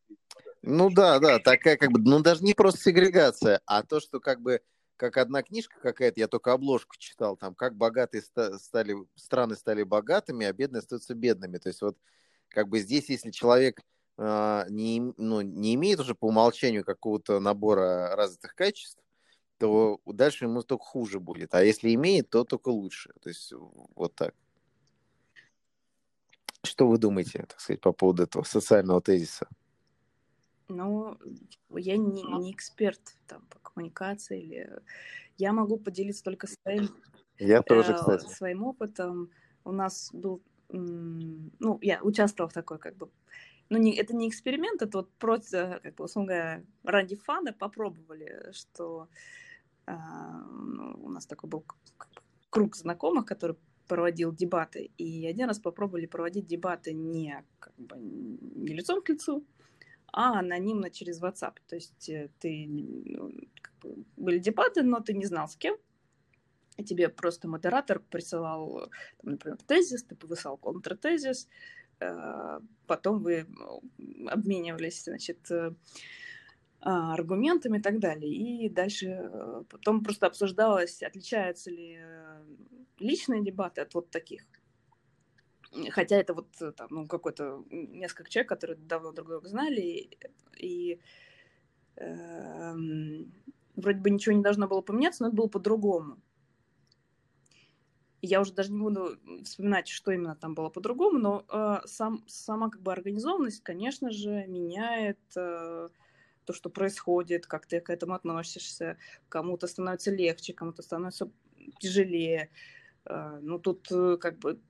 Ну 0.62 0.90
да, 0.90 1.18
да, 1.18 1.40
такая 1.40 1.76
как 1.76 1.90
бы, 1.90 2.00
ну 2.00 2.20
даже 2.20 2.44
не 2.44 2.54
просто 2.54 2.80
сегрегация, 2.80 3.60
а 3.66 3.82
то, 3.82 3.98
что 3.98 4.20
как 4.20 4.40
бы 4.40 4.60
как 4.96 5.16
одна 5.16 5.42
книжка 5.42 5.80
какая-то, 5.80 6.20
я 6.20 6.28
только 6.28 6.52
обложку 6.52 6.94
читал, 6.96 7.36
там, 7.36 7.56
как 7.56 7.74
богатые 7.74 8.22
стали, 8.22 8.94
страны 9.16 9.56
стали 9.56 9.82
богатыми, 9.82 10.46
а 10.46 10.52
бедные 10.52 10.78
остаются 10.78 11.14
бедными. 11.14 11.58
То 11.58 11.70
есть 11.70 11.82
вот 11.82 11.98
как 12.46 12.68
бы 12.68 12.78
здесь, 12.78 13.08
если 13.08 13.32
человек 13.32 13.80
э, 14.18 14.64
не, 14.68 15.12
ну, 15.16 15.40
не 15.40 15.74
имеет 15.74 15.98
уже 15.98 16.14
по 16.14 16.26
умолчанию 16.26 16.84
какого-то 16.84 17.40
набора 17.40 18.14
развитых 18.14 18.54
качеств, 18.54 19.02
то 19.58 20.00
дальше 20.06 20.44
ему 20.44 20.62
только 20.62 20.84
хуже 20.84 21.18
будет. 21.18 21.54
А 21.54 21.64
если 21.64 21.92
имеет, 21.94 22.30
то 22.30 22.44
только 22.44 22.68
лучше. 22.68 23.10
То 23.20 23.28
есть 23.28 23.52
вот 23.96 24.14
так. 24.14 24.34
Что 26.72 26.88
вы 26.88 26.96
думаете, 26.96 27.44
так 27.46 27.60
сказать, 27.60 27.82
по 27.82 27.92
поводу 27.92 28.22
этого 28.22 28.44
социального 28.44 29.02
тезиса? 29.02 29.46
Ну, 30.68 31.18
я 31.68 31.98
не, 31.98 32.22
не 32.22 32.50
эксперт 32.50 32.98
там, 33.26 33.44
по 33.50 33.58
коммуникации. 33.58 34.40
Или... 34.40 34.80
Я 35.36 35.52
могу 35.52 35.76
поделиться 35.76 36.24
только 36.24 36.46
своим, 36.46 36.88
я 37.36 37.60
тоже, 37.60 37.92
э, 37.92 38.18
своим 38.20 38.62
опытом. 38.64 39.28
У 39.64 39.72
нас 39.72 40.08
был... 40.14 40.40
Ну, 40.70 41.78
я 41.82 42.02
участвовала 42.02 42.48
в 42.48 42.54
такой, 42.54 42.78
как 42.78 42.96
бы... 42.96 43.10
Ну, 43.68 43.76
не, 43.76 43.94
это 43.94 44.16
не 44.16 44.26
эксперимент, 44.26 44.80
это 44.80 44.98
вот 44.98 45.12
просто, 45.18 45.78
как 45.82 45.94
бы, 45.96 46.04
условно 46.04 46.32
говоря, 46.32 46.64
ради 46.84 47.16
фана 47.16 47.52
попробовали, 47.52 48.50
что 48.52 49.08
э, 49.86 49.94
ну, 49.94 50.94
у 51.02 51.10
нас 51.10 51.26
такой 51.26 51.50
был 51.50 51.66
круг 52.48 52.76
знакомых, 52.76 53.26
который 53.26 53.58
проводил 53.92 54.32
дебаты. 54.32 54.90
И 54.96 55.26
один 55.26 55.48
раз 55.48 55.58
попробовали 55.58 56.06
проводить 56.06 56.46
дебаты 56.46 56.94
не, 56.94 57.44
как 57.58 57.74
бы, 57.76 57.96
не 57.98 58.74
лицом 58.74 59.02
к 59.02 59.10
лицу, 59.10 59.44
а 60.10 60.38
анонимно 60.38 60.88
через 60.88 61.20
WhatsApp. 61.20 61.56
То 61.68 61.76
есть 61.76 62.08
э, 62.08 62.30
ты 62.38 62.66
ну, 62.68 63.30
как 63.60 63.74
бы, 63.82 64.04
были 64.16 64.38
дебаты, 64.38 64.82
но 64.82 65.00
ты 65.00 65.12
не 65.12 65.26
знал 65.26 65.46
с 65.46 65.56
кем. 65.56 65.76
И 66.78 66.84
тебе 66.84 67.10
просто 67.10 67.48
модератор 67.48 68.00
присылал, 68.00 68.88
там, 69.18 69.32
например, 69.32 69.58
тезис, 69.66 70.04
ты 70.04 70.16
повысал 70.16 70.56
контртезис, 70.56 71.46
э, 72.00 72.60
потом 72.86 73.22
вы 73.22 73.46
обменивались, 74.30 75.04
значит, 75.04 75.50
э, 75.50 75.74
аргументами 76.82 77.78
и 77.78 77.82
так 77.82 77.98
далее. 78.00 78.32
И 78.32 78.68
дальше 78.68 79.64
потом 79.70 80.02
просто 80.02 80.26
обсуждалось, 80.26 81.02
отличаются 81.02 81.70
ли 81.70 82.00
личные 82.98 83.42
дебаты 83.42 83.80
от 83.80 83.94
вот 83.94 84.10
таких. 84.10 84.44
Хотя 85.90 86.16
это 86.16 86.34
вот 86.34 86.48
там, 86.76 86.88
ну, 86.90 87.06
какой-то 87.06 87.64
несколько 87.70 88.30
человек, 88.30 88.48
которые 88.48 88.76
давно 88.76 89.12
друг 89.12 89.28
друга 89.28 89.48
знали, 89.48 89.80
и, 89.80 90.18
и 90.58 91.00
э, 91.96 92.74
вроде 93.76 93.98
бы 94.00 94.10
ничего 94.10 94.34
не 94.34 94.42
должно 94.42 94.68
было 94.68 94.82
поменяться, 94.82 95.22
но 95.22 95.28
это 95.28 95.36
было 95.36 95.48
по-другому. 95.48 96.18
Я 98.20 98.40
уже 98.40 98.52
даже 98.52 98.70
не 98.70 98.78
буду 98.78 99.18
вспоминать, 99.44 99.88
что 99.88 100.12
именно 100.12 100.36
там 100.36 100.54
было 100.54 100.68
по-другому, 100.68 101.18
но 101.18 101.44
э, 101.48 101.86
сам, 101.86 102.22
сама 102.28 102.68
как 102.68 102.82
бы 102.82 102.92
организованность, 102.92 103.62
конечно 103.62 104.10
же, 104.10 104.46
меняет 104.46 105.18
э, 105.36 105.88
то, 106.44 106.52
что 106.52 106.70
происходит, 106.70 107.46
как 107.46 107.66
ты 107.66 107.80
к 107.80 107.90
этому 107.90 108.14
относишься. 108.14 108.96
Кому-то 109.28 109.66
становится 109.66 110.10
легче, 110.10 110.52
кому-то 110.52 110.82
становится 110.82 111.30
тяжелее. 111.78 112.50
А, 113.04 113.38
ну, 113.40 113.58
тут 113.58 113.90
э, 113.90 114.16
как 114.18 114.38
бы 114.38 114.60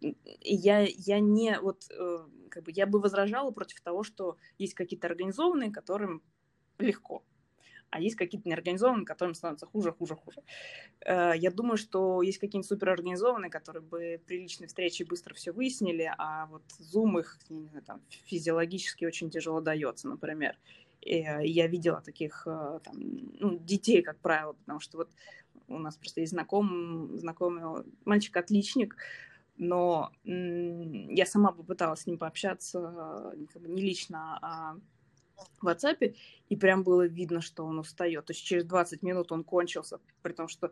я, 0.41 0.81
я 0.81 1.21
не 1.21 1.59
вот 1.61 1.85
э, 1.91 2.26
как 2.49 2.64
бы 2.64 2.73
я 2.75 2.87
бы 2.87 3.00
возражала 3.00 3.50
против 3.50 3.81
того, 3.81 4.02
что 4.02 4.38
есть 4.59 4.75
какие-то 4.75 5.07
организованные, 5.07 5.71
которым 5.71 6.23
легко, 6.79 7.25
а 7.91 8.00
есть 8.00 8.17
какие-то 8.17 8.49
неорганизованные, 8.49 9.05
которым 9.05 9.35
становится 9.35 9.67
хуже, 9.67 9.93
хуже, 9.93 10.17
хуже. 10.17 10.43
Э, 11.05 11.33
я 11.37 11.50
думаю, 11.50 11.76
что 11.76 12.23
есть 12.23 12.38
какие-нибудь 12.38 12.69
суперорганизованные, 12.69 13.50
которые 13.50 13.83
бы 13.83 14.21
при 14.26 14.41
личной 14.41 14.67
встрече 14.67 15.05
быстро 15.05 15.35
все 15.35 15.52
выяснили, 15.52 16.11
а 16.17 16.47
вот 16.47 16.62
Zoom 16.81 17.21
их 17.21 17.38
там, 17.87 18.00
физиологически 18.09 19.05
очень 19.05 19.31
тяжело 19.31 19.61
дается, 19.61 20.09
например. 20.09 20.57
И 21.02 21.18
я 21.18 21.66
видела 21.66 22.00
таких 22.00 22.42
там, 22.44 22.94
ну, 22.94 23.59
детей, 23.59 24.02
как 24.02 24.18
правило, 24.21 24.52
потому 24.54 24.80
что 24.80 24.99
вот 24.99 25.11
у 25.68 25.78
нас 25.78 25.97
просто 25.97 26.21
есть 26.21 26.32
знаком, 26.32 27.18
знакомый 27.18 27.85
мальчик-отличник, 28.04 28.97
но 29.56 30.12
я 30.25 31.26
сама 31.26 31.52
попыталась 31.52 32.00
с 32.00 32.06
ним 32.06 32.18
пообщаться 32.18 33.35
как 33.52 33.62
бы 33.62 33.68
не 33.68 33.82
лично, 33.82 34.38
а 34.40 34.76
в 35.61 35.66
WhatsApp, 35.66 36.14
и 36.49 36.56
прям 36.56 36.85
было 36.85 37.06
видно, 37.06 37.40
что 37.40 37.64
он 37.64 37.78
устает. 37.78 38.26
То 38.26 38.32
есть 38.32 38.44
через 38.44 38.64
20 38.64 39.02
минут 39.02 39.32
он 39.32 39.44
кончился, 39.44 39.99
при 40.23 40.32
том, 40.32 40.47
что 40.47 40.71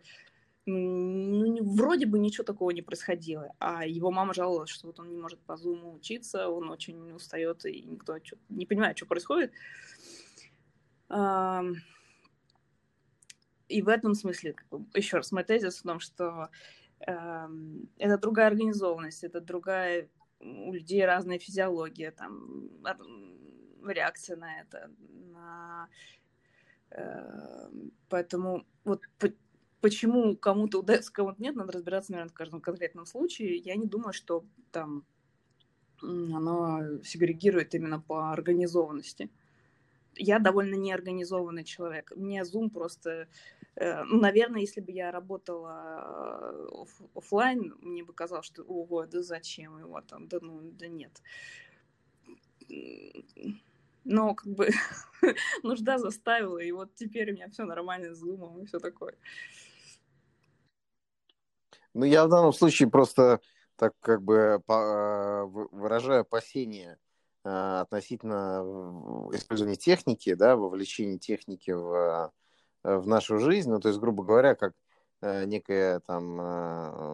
ну, 0.66 1.64
вроде 1.74 2.06
бы 2.06 2.18
ничего 2.18 2.44
такого 2.44 2.70
не 2.70 2.82
происходило. 2.82 3.52
А 3.58 3.84
его 3.86 4.10
мама 4.10 4.34
жаловалась, 4.34 4.70
что 4.70 4.86
вот 4.86 5.00
он 5.00 5.10
не 5.10 5.16
может 5.16 5.40
по 5.40 5.56
зуму 5.56 5.94
учиться, 5.94 6.48
он 6.48 6.70
очень 6.70 7.12
устает, 7.12 7.64
и 7.64 7.82
никто 7.82 8.16
не 8.48 8.66
понимает, 8.66 8.96
что 8.96 9.06
происходит. 9.06 9.52
И 13.68 13.82
в 13.82 13.88
этом 13.88 14.14
смысле, 14.14 14.56
еще 14.94 15.18
раз, 15.18 15.30
мой 15.32 15.44
тезис 15.44 15.78
в 15.78 15.82
том, 15.82 16.00
что 16.00 16.50
э, 17.06 17.48
это 17.98 18.18
другая 18.18 18.48
организованность, 18.48 19.22
это 19.22 19.40
другая 19.40 20.08
у 20.40 20.72
людей 20.72 21.04
разная 21.06 21.38
физиология, 21.38 22.10
там 22.10 22.68
реакция 23.86 24.36
на 24.36 24.60
это, 24.60 24.90
на... 25.32 25.88
Э, 26.90 27.70
поэтому 28.08 28.66
вот 28.84 29.02
по, 29.18 29.28
почему 29.80 30.36
кому-то 30.36 30.80
удается, 30.80 31.12
кому-то 31.12 31.40
нет, 31.40 31.54
надо 31.54 31.72
разбираться, 31.72 32.12
наверное, 32.12 32.30
в 32.30 32.34
каждом 32.34 32.60
конкретном 32.60 33.06
случае. 33.06 33.56
Я 33.56 33.76
не 33.76 33.86
думаю, 33.86 34.12
что 34.12 34.44
там 34.72 35.04
оно 36.02 37.02
сегрегирует 37.04 37.74
именно 37.74 38.00
по 38.00 38.32
организованности. 38.32 39.30
Я 40.22 40.38
довольно 40.38 40.74
неорганизованный 40.74 41.64
человек. 41.64 42.12
Мне 42.14 42.42
Zoom 42.42 42.70
просто 42.70 43.28
Э, 43.76 44.02
ну, 44.04 44.20
наверное, 44.20 44.60
если 44.60 44.80
бы 44.80 44.92
я 44.92 45.10
работала 45.10 46.68
э, 46.70 46.84
офлайн, 47.14 47.74
мне 47.80 48.04
бы 48.04 48.12
казалось, 48.12 48.46
что 48.46 48.62
ого, 48.62 49.06
да 49.06 49.22
зачем 49.22 49.78
его 49.78 50.00
там, 50.02 50.28
да 50.28 50.38
ну, 50.40 50.60
да 50.72 50.86
нет. 50.88 51.22
Но 54.04 54.34
как 54.34 54.52
бы 54.52 54.70
нужда 55.62 55.98
заставила, 55.98 56.58
и 56.58 56.72
вот 56.72 56.94
теперь 56.94 57.30
у 57.30 57.34
меня 57.34 57.48
все 57.48 57.64
нормально 57.64 58.14
с 58.14 58.18
зумом 58.18 58.60
и 58.60 58.66
все 58.66 58.78
такое. 58.80 59.14
Ну, 61.94 62.04
я 62.04 62.26
в 62.26 62.28
данном 62.28 62.52
случае 62.52 62.90
просто 62.90 63.40
так 63.76 63.94
как 64.00 64.22
бы 64.22 64.34
э, 64.34 65.44
выражаю 65.44 66.20
опасения 66.20 66.98
относительно 67.42 69.28
использования 69.32 69.76
техники, 69.76 70.34
да, 70.34 70.56
вовлечения 70.56 71.18
техники 71.18 71.70
в 71.70 72.32
Э, 72.84 72.96
в 72.96 73.06
нашу 73.06 73.38
жизнь, 73.38 73.70
ну, 73.70 73.80
то 73.80 73.88
есть, 73.88 74.00
грубо 74.00 74.24
говоря, 74.24 74.54
как 74.54 74.74
э, 75.22 75.44
некая 75.46 76.00
там 76.00 76.40
э, 76.40 77.04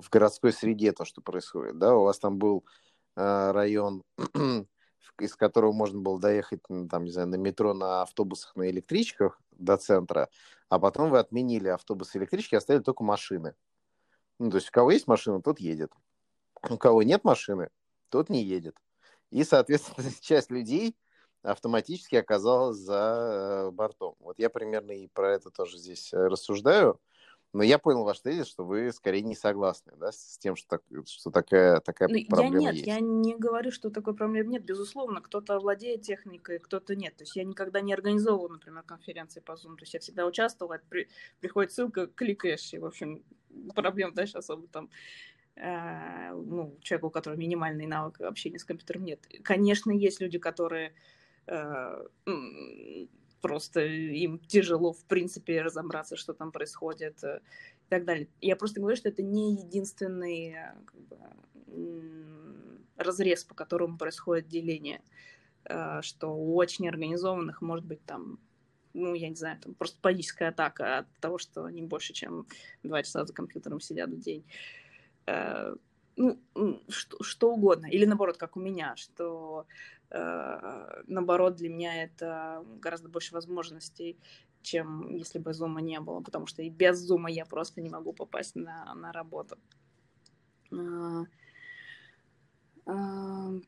в 0.00 0.08
городской 0.10 0.52
среде 0.52 0.92
то, 0.92 1.04
что 1.04 1.20
происходит, 1.20 1.78
да, 1.78 1.96
у 1.96 2.04
вас 2.04 2.18
там 2.18 2.38
был 2.38 2.64
район, 3.16 4.02
из 5.20 5.36
которого 5.36 5.72
можно 5.72 6.00
было 6.00 6.18
доехать, 6.18 6.60
там, 6.90 7.04
не 7.04 7.12
знаю, 7.12 7.28
на 7.28 7.36
метро, 7.36 7.74
на 7.74 8.02
автобусах, 8.02 8.56
на 8.56 8.68
электричках 8.70 9.40
до 9.52 9.76
центра, 9.76 10.28
а 10.68 10.80
потом 10.80 11.10
вы 11.10 11.20
отменили 11.20 11.68
автобусы 11.68 12.18
и 12.18 12.20
электрички, 12.20 12.56
оставили 12.56 12.82
только 12.82 13.04
машины. 13.04 13.54
Ну, 14.40 14.50
то 14.50 14.56
есть 14.56 14.68
у 14.68 14.72
кого 14.72 14.90
есть 14.90 15.06
машина, 15.06 15.40
тот 15.40 15.60
едет. 15.60 15.92
У 16.68 16.76
кого 16.76 17.04
нет 17.04 17.22
машины, 17.22 17.68
тот 18.14 18.30
не 18.30 18.44
едет. 18.44 18.76
И, 19.30 19.42
соответственно, 19.42 20.08
часть 20.20 20.52
людей 20.52 20.94
автоматически 21.42 22.14
оказалась 22.14 22.76
за 22.76 23.66
э, 23.66 23.70
бортом. 23.72 24.14
Вот 24.20 24.38
я 24.38 24.48
примерно 24.50 24.92
и 24.92 25.08
про 25.08 25.32
это 25.32 25.50
тоже 25.50 25.78
здесь 25.78 26.12
э, 26.12 26.28
рассуждаю. 26.28 27.00
Но 27.52 27.64
я 27.64 27.78
понял 27.78 28.04
ваш 28.04 28.20
тезис, 28.20 28.46
что 28.46 28.64
вы 28.64 28.92
скорее 28.92 29.22
не 29.22 29.34
согласны 29.34 29.92
да, 29.96 30.12
с 30.12 30.38
тем, 30.38 30.54
что, 30.54 30.68
так, 30.78 30.82
что 31.06 31.30
такая, 31.30 31.80
такая 31.80 32.08
ну, 32.08 32.18
проблема 32.28 32.54
я 32.54 32.60
нет, 32.60 32.74
есть. 32.74 32.86
Я 32.86 33.00
не 33.00 33.34
говорю, 33.36 33.72
что 33.72 33.90
такой 33.90 34.14
проблемы 34.14 34.52
нет. 34.52 34.64
Безусловно, 34.64 35.20
кто-то 35.20 35.58
владеет 35.58 36.02
техникой, 36.02 36.60
кто-то 36.60 36.94
нет. 36.94 37.16
То 37.16 37.24
есть 37.24 37.34
я 37.34 37.42
никогда 37.42 37.80
не 37.80 37.92
организовывала, 37.92 38.54
например, 38.54 38.84
конференции 38.84 39.40
по 39.40 39.52
Zoom. 39.52 39.76
То 39.76 39.82
есть 39.82 39.94
я 39.94 40.00
всегда 40.00 40.24
участвовала, 40.24 40.80
при, 40.88 41.08
приходит 41.40 41.72
ссылка, 41.72 42.06
кликаешь, 42.06 42.72
и, 42.74 42.78
в 42.78 42.86
общем, 42.86 43.24
проблем 43.74 44.14
дальше 44.14 44.38
особо 44.38 44.68
там 44.68 44.88
ну, 45.56 46.76
человеку, 46.80 47.06
у 47.06 47.10
которого 47.10 47.38
минимальный 47.38 47.86
навык 47.86 48.20
общения 48.20 48.58
с 48.58 48.64
компьютером 48.64 49.04
нет. 49.04 49.20
Конечно, 49.42 49.92
есть 49.92 50.20
люди, 50.20 50.38
которые 50.38 50.94
Э, 51.46 52.06
просто 53.40 53.84
им 53.84 54.38
тяжело, 54.38 54.94
в 54.94 55.04
принципе, 55.04 55.60
разобраться, 55.60 56.16
что 56.16 56.32
там 56.32 56.50
происходит 56.50 57.22
э, 57.22 57.40
и 57.86 57.90
так 57.90 58.06
далее. 58.06 58.28
Я 58.40 58.56
просто 58.56 58.80
говорю, 58.80 58.96
что 58.96 59.10
это 59.10 59.22
не 59.22 59.56
единственный 59.56 60.56
как 60.86 61.00
бы, 61.02 61.18
разрез, 62.96 63.44
по 63.44 63.54
которому 63.54 63.98
происходит 63.98 64.48
деление, 64.48 65.02
что 66.00 66.28
у 66.28 66.54
очень 66.56 66.88
организованных 66.88 67.60
может 67.60 67.84
быть 67.84 68.04
там 68.04 68.38
ну, 68.94 69.12
я 69.14 69.28
не 69.28 69.34
знаю, 69.34 69.58
там 69.60 69.74
просто 69.74 69.98
паническая 70.00 70.50
атака 70.50 70.98
от 70.98 71.06
того, 71.18 71.36
что 71.36 71.64
они 71.64 71.82
больше, 71.82 72.12
чем 72.12 72.46
два 72.84 73.02
часа 73.02 73.26
за 73.26 73.32
компьютером 73.32 73.80
сидят 73.80 74.08
в 74.08 74.20
день 74.20 74.44
ну, 76.16 76.38
что, 76.88 77.22
что 77.22 77.52
угодно. 77.52 77.86
Или 77.86 78.04
наоборот, 78.04 78.36
как 78.36 78.56
у 78.56 78.60
меня, 78.60 78.94
что 78.96 79.66
э, 80.10 81.02
наоборот 81.06 81.56
для 81.56 81.68
меня 81.68 82.04
это 82.04 82.64
гораздо 82.80 83.08
больше 83.08 83.34
возможностей, 83.34 84.18
чем 84.62 85.14
если 85.14 85.38
бы 85.38 85.52
зума 85.52 85.80
не 85.80 86.00
было, 86.00 86.20
потому 86.20 86.46
что 86.46 86.62
и 86.62 86.70
без 86.70 86.98
зума 86.98 87.30
я 87.30 87.44
просто 87.44 87.80
не 87.80 87.90
могу 87.90 88.12
попасть 88.12 88.54
на, 88.54 88.94
на 88.94 89.12
работу. 89.12 89.56
Э, 90.72 91.24
э, 92.86 93.60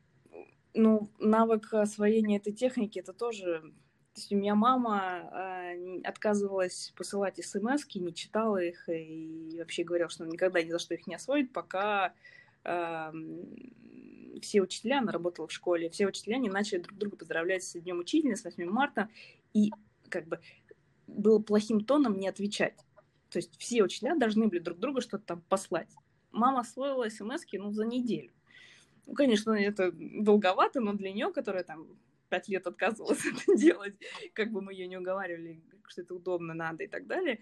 ну, 0.74 1.10
навык 1.18 1.74
освоения 1.74 2.36
этой 2.36 2.52
техники 2.52 2.98
это 2.98 3.12
тоже 3.12 3.72
то 4.16 4.20
есть 4.20 4.32
у 4.32 4.36
меня 4.36 4.54
мама 4.54 5.28
э, 5.30 6.00
отказывалась 6.02 6.90
посылать 6.96 7.36
смс 7.44 7.84
не 7.96 8.14
читала 8.14 8.56
их 8.56 8.88
и 8.88 9.56
вообще 9.58 9.84
говорила, 9.84 10.08
что 10.08 10.24
никогда 10.24 10.62
ни 10.62 10.70
за 10.70 10.78
что 10.78 10.94
их 10.94 11.06
не 11.06 11.16
освоит, 11.16 11.52
пока 11.52 12.14
э, 12.64 13.12
все 14.40 14.62
учителя, 14.62 15.00
она 15.00 15.12
работала 15.12 15.48
в 15.48 15.52
школе, 15.52 15.90
все 15.90 16.06
учителя 16.06 16.38
не 16.38 16.48
начали 16.48 16.78
друг 16.78 16.96
друга 16.96 17.18
поздравлять 17.18 17.62
с 17.62 17.78
Днем 17.78 17.98
Учителя, 17.98 18.36
с 18.36 18.44
8 18.44 18.64
марта, 18.70 19.10
и 19.52 19.70
как 20.08 20.26
бы 20.26 20.40
было 21.06 21.38
плохим 21.38 21.84
тоном 21.84 22.18
не 22.18 22.26
отвечать. 22.26 22.78
То 23.28 23.38
есть 23.38 23.58
все 23.58 23.82
учителя 23.82 24.16
должны 24.16 24.48
были 24.48 24.60
друг 24.60 24.78
другу 24.78 25.02
что-то 25.02 25.26
там 25.26 25.42
послать. 25.42 25.94
Мама 26.32 26.60
освоила 26.60 27.06
смс 27.10 27.42
ну, 27.52 27.70
за 27.70 27.84
неделю. 27.84 28.32
Ну, 29.04 29.12
конечно, 29.12 29.50
это 29.50 29.92
долговато, 29.92 30.80
но 30.80 30.94
для 30.94 31.12
нее, 31.12 31.30
которая 31.34 31.64
там 31.64 31.86
пять 32.28 32.48
лет 32.48 32.66
отказывалась 32.66 33.24
это 33.26 33.56
делать, 33.56 33.94
как 34.34 34.50
бы 34.50 34.60
мы 34.60 34.72
ее 34.72 34.86
не 34.86 34.96
уговаривали, 34.96 35.62
что 35.86 36.02
это 36.02 36.14
удобно, 36.14 36.54
надо 36.54 36.84
и 36.84 36.88
так 36.88 37.06
далее, 37.06 37.40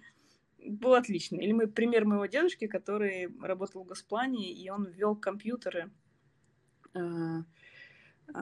был 0.59 0.95
отлично. 0.95 1.37
Или 1.37 1.53
мы 1.53 1.67
пример 1.67 2.05
моего 2.05 2.27
дедушки, 2.27 2.67
который 2.67 3.29
работал 3.41 3.85
в 3.85 3.87
Госплане, 3.87 4.53
и 4.53 4.71
он 4.71 4.87
ввел 4.87 5.15
компьютеры 5.15 5.91
э, 6.95 6.99
э, 6.99 8.41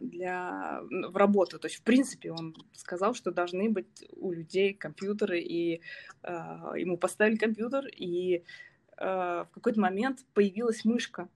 для, 0.00 0.80
в 0.82 1.16
работу. 1.16 1.58
То 1.58 1.66
есть, 1.66 1.80
в 1.80 1.82
принципе, 1.82 2.32
он 2.32 2.54
сказал, 2.72 3.14
что 3.14 3.30
должны 3.30 3.70
быть 3.70 4.04
у 4.16 4.32
людей 4.32 4.74
компьютеры, 4.74 5.40
и 5.40 5.80
э, 6.22 6.30
ему 6.76 6.98
поставили 6.98 7.36
компьютер, 7.36 7.86
и 7.86 8.44
э, 8.98 9.04
в 9.44 9.48
какой-то 9.52 9.80
момент 9.80 10.24
появилась 10.34 10.84
мышка 10.84 11.28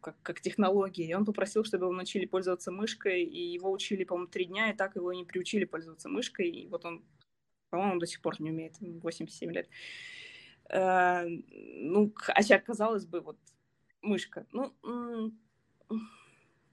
как, 0.00 0.16
как 0.22 0.40
технология. 0.40 1.08
И 1.08 1.14
он 1.14 1.24
попросил, 1.24 1.64
чтобы 1.64 1.86
его 1.86 1.94
научили 1.94 2.26
пользоваться 2.26 2.70
мышкой, 2.70 3.22
и 3.22 3.52
его 3.52 3.70
учили, 3.70 4.04
по-моему, 4.04 4.28
три 4.28 4.46
дня, 4.46 4.70
и 4.70 4.76
так 4.76 4.96
его 4.96 5.12
не 5.12 5.24
приучили 5.24 5.64
пользоваться 5.64 6.08
мышкой. 6.08 6.48
И 6.48 6.68
вот 6.68 6.84
он, 6.84 7.04
по-моему, 7.70 8.00
до 8.00 8.06
сих 8.06 8.20
пор 8.20 8.40
не 8.40 8.50
умеет, 8.50 8.76
87 8.80 9.52
лет. 9.52 9.68
Э, 10.68 11.26
ну, 11.26 12.12
хотя, 12.14 12.58
казалось 12.58 13.06
бы, 13.06 13.20
вот 13.20 13.38
мышка. 14.02 14.46
Ну, 14.52 14.74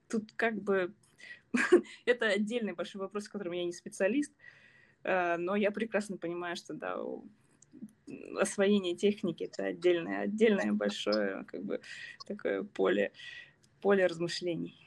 тут 0.08 0.32
как 0.36 0.62
бы 0.62 0.94
это 2.06 2.28
отдельный 2.28 2.74
большой 2.74 3.02
вопрос, 3.02 3.28
в 3.28 3.32
котором 3.32 3.54
я 3.54 3.66
не 3.66 3.74
специалист, 3.74 4.34
э, 5.04 5.38
но 5.38 5.56
я 5.56 5.72
прекрасно 5.72 6.18
понимаю, 6.18 6.56
что 6.56 6.74
да, 6.74 6.98
освоение 8.39 8.96
техники 8.96 9.44
это 9.44 9.66
отдельное, 9.66 10.22
отдельное 10.22 10.74
большое 10.74 11.44
как 11.46 11.63
бы 11.63 11.82
такое 12.26 12.63
поле, 12.63 13.12
поле 13.82 14.06
размышлений. 14.06 14.84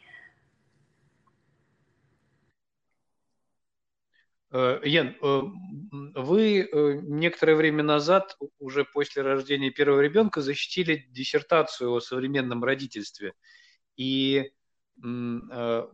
Э, 4.52 4.80
Ян, 4.84 5.16
э, 5.20 5.42
вы 6.14 6.60
э, 6.60 7.00
некоторое 7.02 7.56
время 7.56 7.82
назад, 7.82 8.38
уже 8.58 8.84
после 8.84 9.22
рождения 9.22 9.70
первого 9.70 10.00
ребенка, 10.00 10.40
защитили 10.40 11.06
диссертацию 11.10 11.92
о 11.92 12.00
современном 12.00 12.64
родительстве. 12.64 13.34
И 13.96 14.50
в 14.98 15.88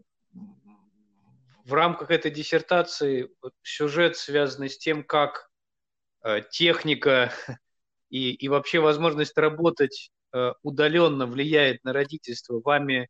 рамках 1.66 2.10
этой 2.10 2.30
диссертации 2.30 3.30
сюжет, 3.62 4.16
связанный 4.16 4.70
с 4.70 4.78
тем, 4.78 5.02
как 5.02 5.51
техника 6.50 7.32
и, 8.10 8.32
и 8.32 8.48
вообще 8.48 8.80
возможность 8.80 9.36
работать 9.36 10.10
удаленно 10.62 11.26
влияет 11.26 11.84
на 11.84 11.92
родительство, 11.92 12.60
вами 12.60 13.08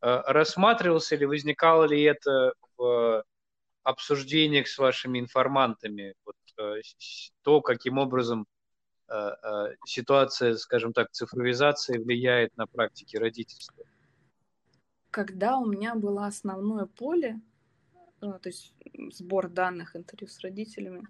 рассматривался 0.00 1.14
или 1.14 1.24
возникало 1.24 1.84
ли 1.84 2.02
это 2.02 2.52
в 2.76 3.24
обсуждениях 3.82 4.68
с 4.68 4.78
вашими 4.78 5.18
информантами, 5.18 6.14
вот, 6.24 6.36
э, 6.58 6.80
то, 7.42 7.60
каким 7.60 7.98
образом 7.98 8.46
э, 9.08 9.14
э, 9.14 9.74
ситуация, 9.86 10.56
скажем 10.56 10.92
так, 10.92 11.10
цифровизации 11.10 11.98
влияет 11.98 12.56
на 12.56 12.66
практике 12.66 13.18
родительства? 13.18 13.84
Когда 15.10 15.58
у 15.58 15.66
меня 15.66 15.94
было 15.94 16.26
основное 16.26 16.86
поле, 16.86 17.40
то 18.20 18.40
есть 18.44 18.74
сбор 19.12 19.48
данных, 19.48 19.96
интервью 19.96 20.28
с 20.28 20.40
родителями, 20.40 21.08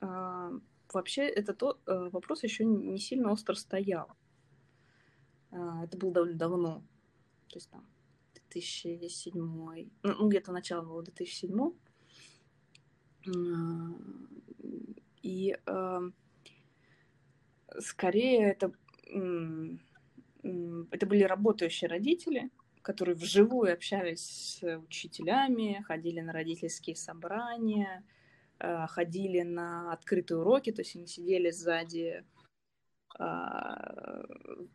вообще 0.00 1.28
этот 1.28 1.62
вопрос 1.86 2.42
еще 2.42 2.64
не 2.64 2.98
сильно 2.98 3.32
остро 3.32 3.54
стоял. 3.54 4.08
Это 5.50 5.96
было 5.96 6.12
довольно 6.12 6.36
давно. 6.36 6.82
То 7.48 7.56
есть 7.56 7.70
там 7.70 7.86
2007, 8.34 9.32
ну, 9.34 9.88
ну, 10.02 10.28
где-то 10.28 10.52
начало 10.52 10.82
было 10.82 11.02
2007. 11.02 11.72
И 15.22 15.56
э, 15.66 16.10
скорее 17.80 18.50
это, 18.50 18.72
это 20.42 21.06
были 21.06 21.22
работающие 21.24 21.88
родители, 21.90 22.50
которые 22.82 23.16
вживую 23.16 23.72
общались 23.72 24.20
с 24.60 24.78
учителями, 24.78 25.82
ходили 25.86 26.20
на 26.20 26.32
родительские 26.32 26.94
собрания, 26.94 28.04
э, 28.04 28.15
ходили 28.58 29.42
на 29.42 29.92
открытые 29.92 30.38
уроки, 30.38 30.72
то 30.72 30.82
есть 30.82 30.96
они 30.96 31.06
сидели 31.06 31.50
сзади 31.50 32.24
а, 33.18 34.24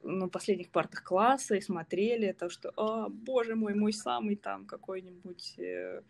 на 0.04 0.28
последних 0.28 0.72
партах 0.72 1.04
класса 1.04 1.56
и 1.56 1.62
смотрели 1.62 2.32
то, 2.32 2.50
что, 2.50 2.72
о, 2.76 3.10
боже 3.10 3.56
мой, 3.56 3.76
мой 3.76 3.94
самый 3.94 4.36
там 4.36 4.66
какой-нибудь 4.66 5.60
э, 5.60 6.02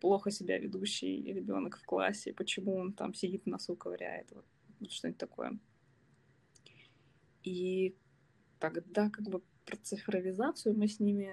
плохо 0.00 0.30
себя 0.30 0.58
ведущий 0.58 1.32
ребенок 1.32 1.78
в 1.78 1.84
классе, 1.84 2.32
почему 2.32 2.76
он 2.76 2.92
там 2.92 3.12
сидит 3.12 3.46
носу 3.46 3.74
ковыряет, 3.74 4.30
вот, 4.30 4.44
что-нибудь 4.90 5.18
такое. 5.18 5.58
И 7.42 7.96
тогда 8.60 9.10
как 9.10 9.24
бы 9.24 9.42
про 9.66 9.76
цифровизацию 9.76 10.76
мы 10.76 10.86
с 10.86 11.00
ними 11.00 11.28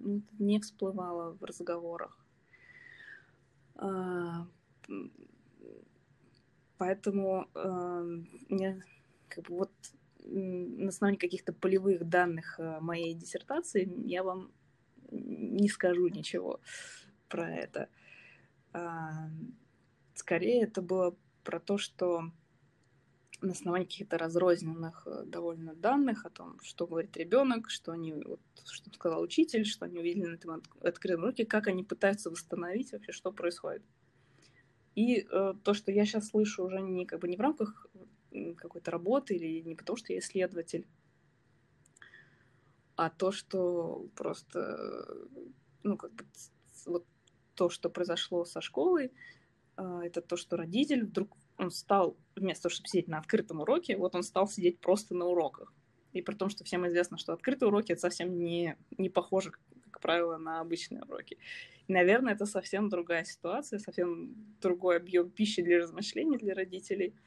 ну, 0.00 0.22
не 0.38 0.58
всплывало 0.58 1.36
в 1.36 1.44
разговорах. 1.44 2.18
Поэтому 6.78 7.48
э, 7.54 8.02
мне 8.48 8.82
как 9.28 9.44
бы 9.44 9.56
вот 9.56 9.72
на 10.24 10.88
основании 10.88 11.18
каких-то 11.18 11.52
полевых 11.52 12.08
данных 12.08 12.58
э, 12.58 12.80
моей 12.80 13.14
диссертации 13.14 13.90
я 14.06 14.22
вам 14.22 14.52
не 15.10 15.68
скажу 15.68 16.08
ничего 16.08 16.60
про 17.28 17.50
это. 17.50 17.88
А, 18.72 19.28
скорее 20.14 20.64
это 20.64 20.82
было 20.82 21.16
про 21.44 21.60
то, 21.60 21.78
что 21.78 22.30
на 23.40 23.52
основании 23.52 23.86
каких-то 23.86 24.18
разрозненных 24.18 25.06
э, 25.06 25.24
довольно 25.26 25.74
данных 25.74 26.24
о 26.24 26.30
том, 26.30 26.58
что 26.60 26.86
говорит 26.86 27.16
ребенок, 27.16 27.70
что 27.70 27.92
они, 27.92 28.14
вот, 28.14 28.40
что 28.64 28.90
сказал 28.92 29.20
учитель, 29.22 29.64
что 29.64 29.84
они 29.84 29.98
увидели 29.98 30.26
на 30.26 30.34
этом 30.34 30.62
открытом 30.80 31.24
уроке, 31.24 31.44
как 31.44 31.66
они 31.66 31.84
пытаются 31.84 32.30
восстановить 32.30 32.92
вообще, 32.92 33.12
что 33.12 33.32
происходит. 33.32 33.82
И 34.94 35.26
э, 35.28 35.54
то, 35.62 35.74
что 35.74 35.90
я 35.90 36.04
сейчас 36.04 36.28
слышу 36.28 36.64
уже 36.64 36.80
не 36.80 37.06
как 37.06 37.20
бы 37.20 37.28
не 37.28 37.36
в 37.36 37.40
рамках 37.40 37.86
какой-то 38.56 38.90
работы 38.90 39.34
или 39.34 39.60
не 39.60 39.74
потому, 39.74 39.96
что 39.96 40.12
я 40.12 40.18
исследователь, 40.18 40.86
а 42.96 43.10
то, 43.10 43.32
что 43.32 44.06
просто, 44.14 45.28
ну, 45.82 45.96
как 45.96 46.12
бы, 46.12 46.24
вот 46.86 47.04
то, 47.54 47.68
что 47.68 47.90
произошло 47.90 48.44
со 48.44 48.60
школой, 48.60 49.12
а, 49.76 50.04
это 50.04 50.20
то, 50.20 50.36
что 50.36 50.56
родитель 50.56 51.04
вдруг, 51.04 51.36
он 51.58 51.70
стал, 51.70 52.16
вместо 52.36 52.64
того, 52.64 52.74
чтобы 52.74 52.88
сидеть 52.88 53.08
на 53.08 53.18
открытом 53.18 53.60
уроке, 53.60 53.96
вот 53.96 54.14
он 54.14 54.22
стал 54.22 54.48
сидеть 54.48 54.80
просто 54.80 55.14
на 55.14 55.26
уроках. 55.26 55.72
И 56.12 56.22
при 56.22 56.34
том, 56.34 56.48
что 56.48 56.64
всем 56.64 56.86
известно, 56.86 57.18
что 57.18 57.32
открытые 57.32 57.68
уроки 57.68 57.92
это 57.92 58.00
совсем 58.00 58.38
не, 58.38 58.76
не 58.96 59.08
похоже, 59.08 59.52
как 59.90 60.00
правило, 60.00 60.36
на 60.36 60.60
обычные 60.60 61.02
уроки. 61.02 61.38
Наверное, 61.88 62.34
это 62.34 62.46
совсем 62.46 62.88
другая 62.88 63.24
ситуация, 63.24 63.78
совсем 63.78 64.34
другой 64.60 64.96
объем 64.96 65.30
пищи 65.30 65.62
для 65.62 65.78
размышлений 65.78 66.38
для 66.38 66.54
родителей– 66.54 67.14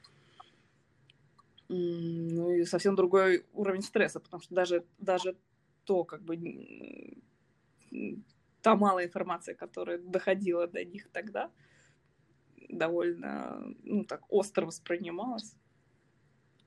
ну 1.69 2.51
и 2.51 2.63
совсем 2.63 2.95
другой 2.95 3.45
уровень 3.53 3.81
стресса, 3.81 4.19
потому 4.19 4.41
что 4.41 4.55
даже, 4.55 4.85
даже 4.97 5.35
то, 5.83 6.03
как 6.03 6.23
бы, 6.23 6.37
та 8.61 8.75
малая 8.75 9.05
информация, 9.05 9.55
которая 9.55 9.97
доходила 9.97 10.67
до 10.67 10.83
них 10.85 11.09
тогда, 11.11 11.51
довольно, 12.69 13.61
ну, 13.83 14.05
так, 14.05 14.21
остро 14.29 14.65
воспринималась. 14.65 15.55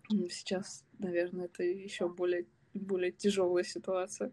Сейчас, 0.09 0.85
наверное, 0.99 1.47
это 1.47 1.63
еще 1.63 2.09
более, 2.09 2.47
более 2.75 3.13
тяжелая 3.13 3.65
ситуация. 3.65 4.33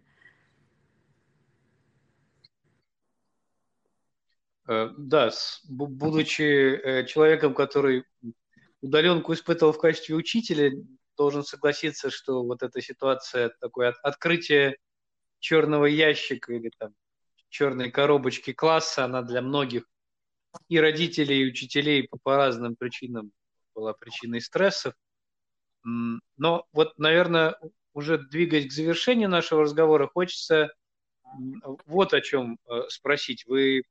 Э, 4.68 4.90
да, 4.98 5.32
будучи 5.70 6.42
э, 6.44 7.06
человеком, 7.06 7.54
который 7.54 8.04
удаленку 8.82 9.34
испытывал 9.34 9.72
в 9.72 9.80
качестве 9.80 10.16
учителя, 10.16 10.72
должен 11.16 11.44
согласиться, 11.44 12.10
что 12.10 12.44
вот 12.44 12.62
эта 12.62 12.82
ситуация, 12.82 13.52
такое 13.62 13.96
открытие 14.04 14.78
черного 15.40 15.86
ящика 15.86 16.54
или 16.54 16.70
там 16.78 16.94
черной 17.50 17.92
коробочки 17.92 18.52
класса, 18.52 19.06
она 19.06 19.22
для 19.22 19.42
многих 19.42 19.84
и 20.68 20.80
родителей, 20.80 21.44
и 21.44 21.48
учителей 21.48 22.08
по, 22.08 22.18
по 22.22 22.36
разным 22.36 22.76
причинам 22.76 23.32
была 23.74 23.94
причиной 23.94 24.42
стрессов. 24.42 24.94
Но 25.84 26.66
вот, 26.74 26.98
наверное, 27.00 27.58
уже 27.94 28.18
двигаясь 28.18 28.68
к 28.68 28.74
завершению 28.74 29.30
нашего 29.30 29.62
разговора, 29.62 30.08
хочется 30.08 30.74
вот 31.86 32.14
о 32.14 32.22
чем 32.22 32.58
э, 32.70 32.82
спросить. 32.90 33.46
Вы 33.46 33.84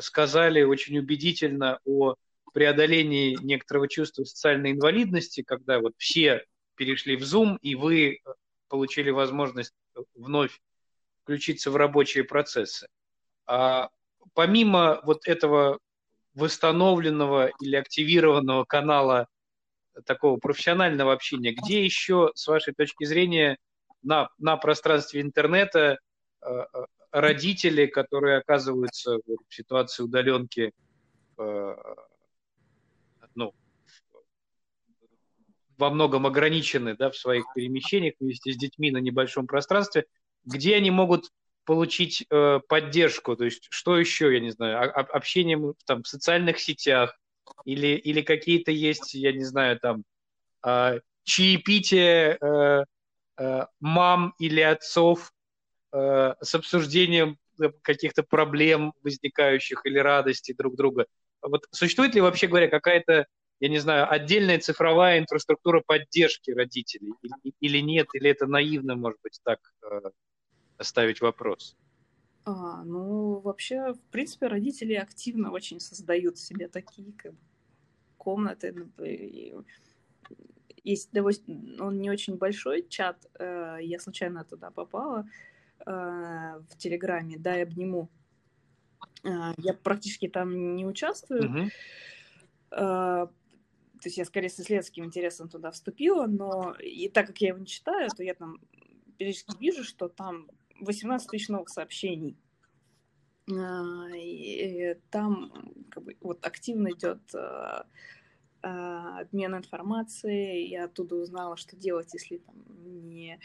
сказали 0.00 0.62
очень 0.62 0.98
убедительно 0.98 1.80
о 1.84 2.14
преодолении 2.52 3.38
некоторого 3.42 3.88
чувства 3.88 4.24
социальной 4.24 4.72
инвалидности, 4.72 5.42
когда 5.42 5.80
вот 5.80 5.94
все 5.96 6.44
перешли 6.74 7.16
в 7.16 7.22
Zoom, 7.22 7.58
и 7.60 7.74
вы 7.74 8.14
э, 8.14 8.18
получили 8.68 9.10
возможность 9.10 9.72
вновь 10.14 10.60
включиться 11.22 11.70
в 11.70 11.76
рабочие 11.76 12.24
процессы. 12.24 12.88
А 13.46 13.90
помимо 14.34 15.00
вот 15.04 15.26
этого 15.26 15.78
восстановленного 16.34 17.50
или 17.60 17.76
активированного 17.76 18.64
канала 18.64 19.26
такого 20.06 20.38
профессионального 20.38 21.12
общения, 21.12 21.52
где 21.52 21.84
еще, 21.84 22.30
с 22.34 22.46
вашей 22.46 22.72
точки 22.72 23.04
зрения, 23.04 23.58
на, 24.02 24.30
на 24.38 24.56
пространстве 24.56 25.20
интернета 25.20 25.98
э, 26.40 26.46
э, 26.48 26.84
родители, 27.10 27.86
которые 27.86 28.38
оказываются 28.38 29.18
в 29.26 29.54
ситуации 29.54 30.02
удаленки, 30.02 30.72
ну, 33.34 33.54
во 35.80 35.90
многом 35.90 36.26
ограничены 36.26 36.94
да, 36.94 37.10
в 37.10 37.16
своих 37.16 37.44
перемещениях 37.54 38.14
вместе 38.20 38.52
с 38.52 38.56
детьми 38.56 38.90
на 38.90 38.98
небольшом 38.98 39.46
пространстве, 39.46 40.04
где 40.44 40.76
они 40.76 40.90
могут 40.90 41.30
получить 41.64 42.26
э, 42.30 42.60
поддержку, 42.68 43.36
то 43.36 43.44
есть 43.44 43.66
что 43.70 43.98
еще, 43.98 44.32
я 44.32 44.40
не 44.40 44.50
знаю, 44.50 44.78
а, 44.78 45.00
общение 45.00 45.74
там, 45.86 46.02
в 46.02 46.08
социальных 46.08 46.58
сетях 46.58 47.16
или, 47.64 47.88
или 47.88 48.22
какие-то 48.22 48.72
есть, 48.72 49.14
я 49.14 49.32
не 49.32 49.44
знаю, 49.44 49.78
там, 49.78 50.04
э, 50.66 51.00
чаепитие 51.24 52.38
э, 52.40 52.84
э, 53.38 53.66
мам 53.80 54.34
или 54.38 54.60
отцов 54.60 55.32
э, 55.92 56.34
с 56.40 56.54
обсуждением 56.54 57.38
э, 57.60 57.70
каких-то 57.82 58.22
проблем 58.22 58.92
возникающих 59.02 59.84
или 59.84 59.98
радости 59.98 60.54
друг 60.56 60.76
друга. 60.76 61.06
Вот 61.42 61.66
существует 61.70 62.14
ли 62.14 62.20
вообще 62.20 62.46
говоря 62.46 62.68
какая-то, 62.68 63.26
я 63.60 63.68
не 63.68 63.78
знаю, 63.78 64.10
отдельная 64.10 64.58
цифровая 64.58 65.18
инфраструктура 65.18 65.82
поддержки 65.84 66.50
родителей 66.50 67.12
или, 67.60 67.78
нет, 67.78 68.08
или 68.14 68.30
это 68.30 68.46
наивно, 68.46 68.96
может 68.96 69.20
быть, 69.22 69.40
так 69.42 69.58
э, 69.82 70.10
оставить 70.76 71.20
вопрос? 71.20 71.76
А, 72.44 72.82
ну, 72.84 73.40
вообще, 73.40 73.92
в 73.92 74.00
принципе, 74.10 74.46
родители 74.46 74.94
активно 74.94 75.50
очень 75.50 75.80
создают 75.80 76.38
себе 76.38 76.68
такие 76.68 77.12
как 77.12 77.32
бы, 77.32 77.38
комнаты. 78.16 78.72
Ну, 78.72 79.64
есть 80.82 81.12
довольно, 81.12 81.38
он 81.84 82.00
не 82.00 82.10
очень 82.10 82.36
большой 82.36 82.86
чат, 82.88 83.26
я 83.38 83.98
случайно 83.98 84.44
туда 84.44 84.70
попала 84.70 85.26
в 85.84 86.76
Телеграме, 86.78 87.38
дай 87.38 87.62
обниму. 87.62 88.08
Э, 89.24 89.52
я 89.58 89.74
практически 89.74 90.28
там 90.28 90.76
не 90.76 90.86
участвую. 90.86 91.42
Mm-hmm. 91.42 91.70
То 94.00 94.06
есть 94.06 94.16
я 94.16 94.24
скорее 94.24 94.48
с 94.48 94.58
исследовательским 94.58 95.04
интересом 95.04 95.48
туда 95.48 95.70
вступила, 95.70 96.26
но 96.26 96.74
и 96.78 97.08
так 97.08 97.26
как 97.26 97.38
я 97.38 97.48
его 97.48 97.58
не 97.58 97.66
читаю, 97.66 98.08
то 98.08 98.22
я 98.22 98.34
там 98.34 98.58
периодически 99.18 99.58
вижу, 99.58 99.84
что 99.84 100.08
там 100.08 100.48
18 100.80 101.28
тысяч 101.28 101.48
новых 101.48 101.68
сообщений. 101.68 102.38
И 103.46 104.96
там 105.10 105.52
как 105.90 106.04
бы, 106.04 106.16
вот 106.20 106.46
активно 106.46 106.92
идет 106.92 107.20
обмен 108.62 109.56
информацией. 109.56 110.68
Я 110.68 110.84
оттуда 110.84 111.16
узнала, 111.16 111.56
что 111.56 111.76
делать, 111.76 112.12
если 112.14 112.38
там 112.38 112.54
не, 113.08 113.38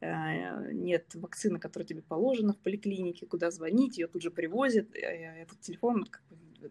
а, 0.00 0.72
нет 0.72 1.14
вакцины, 1.14 1.58
которая 1.58 1.86
тебе 1.86 2.02
положена 2.02 2.52
в 2.52 2.58
поликлинике, 2.58 3.26
куда 3.26 3.50
звонить, 3.50 3.98
ее 3.98 4.06
тут 4.06 4.22
же 4.22 4.30
привозят, 4.30 4.94
этот 4.94 5.60
телефон, 5.60 6.04
как 6.04 6.22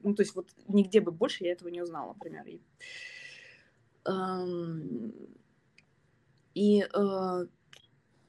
ну, 0.01 0.15
то 0.15 0.23
есть 0.23 0.35
вот 0.35 0.49
нигде 0.67 1.01
бы 1.01 1.11
больше 1.11 1.43
я 1.43 1.51
этого 1.51 1.69
не 1.69 1.81
узнала, 1.81 2.13
например. 2.13 2.45
И, 2.47 2.59
и 6.55 6.81
а, 6.93 7.45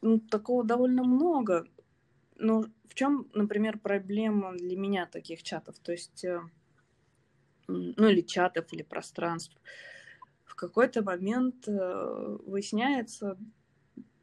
ну, 0.02 0.20
такого 0.20 0.64
довольно 0.64 1.04
много. 1.04 1.66
Но 2.36 2.66
в 2.88 2.94
чем, 2.94 3.28
например, 3.32 3.78
проблема 3.78 4.52
для 4.52 4.76
меня 4.76 5.06
таких 5.06 5.42
чатов? 5.42 5.78
То 5.78 5.92
есть 5.92 6.24
э, 6.24 6.40
ну 7.66 8.08
или 8.08 8.20
чатов, 8.20 8.72
или 8.72 8.82
пространств. 8.82 9.56
В 10.44 10.54
какой-то 10.54 11.02
момент 11.02 11.66
э, 11.66 12.36
выясняется, 12.46 13.36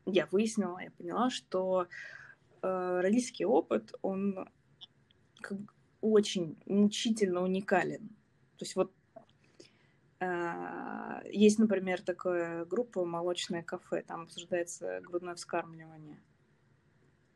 я 0.06 0.28
выяснила, 0.32 0.80
я 0.80 0.92
поняла, 0.92 1.30
что 1.30 1.88
э, 2.62 3.00
родительский 3.02 3.46
опыт, 3.46 3.94
он 4.02 4.48
очень 6.02 6.58
мучительно 6.66 7.42
уникален. 7.42 8.10
То 8.58 8.66
есть 8.66 8.76
вот 8.76 8.94
э, 10.20 11.22
есть, 11.32 11.60
например, 11.60 12.02
такая 12.02 12.66
группа 12.66 13.04
«Молочное 13.06 13.64
кафе», 13.64 14.04
там 14.04 14.22
обсуждается 14.22 15.02
грудное 15.02 15.36
вскармливание– 15.36 16.20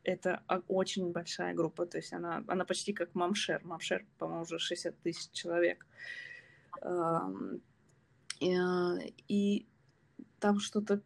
это 0.06 0.44
очень 0.68 1.12
большая 1.12 1.54
группа, 1.54 1.86
то 1.86 1.98
есть 1.98 2.14
она, 2.14 2.44
она 2.48 2.66
почти 2.66 2.94
как 2.94 3.16
Мамшер. 3.16 3.62
Мамшер, 3.64 4.06
по-моему, 4.18 4.44
уже 4.44 4.60
60 4.60 4.98
тысяч 5.00 5.32
человек. 5.32 5.86
И, 8.40 8.56
и 9.28 9.66
там 10.40 10.60
что-то, 10.60 11.02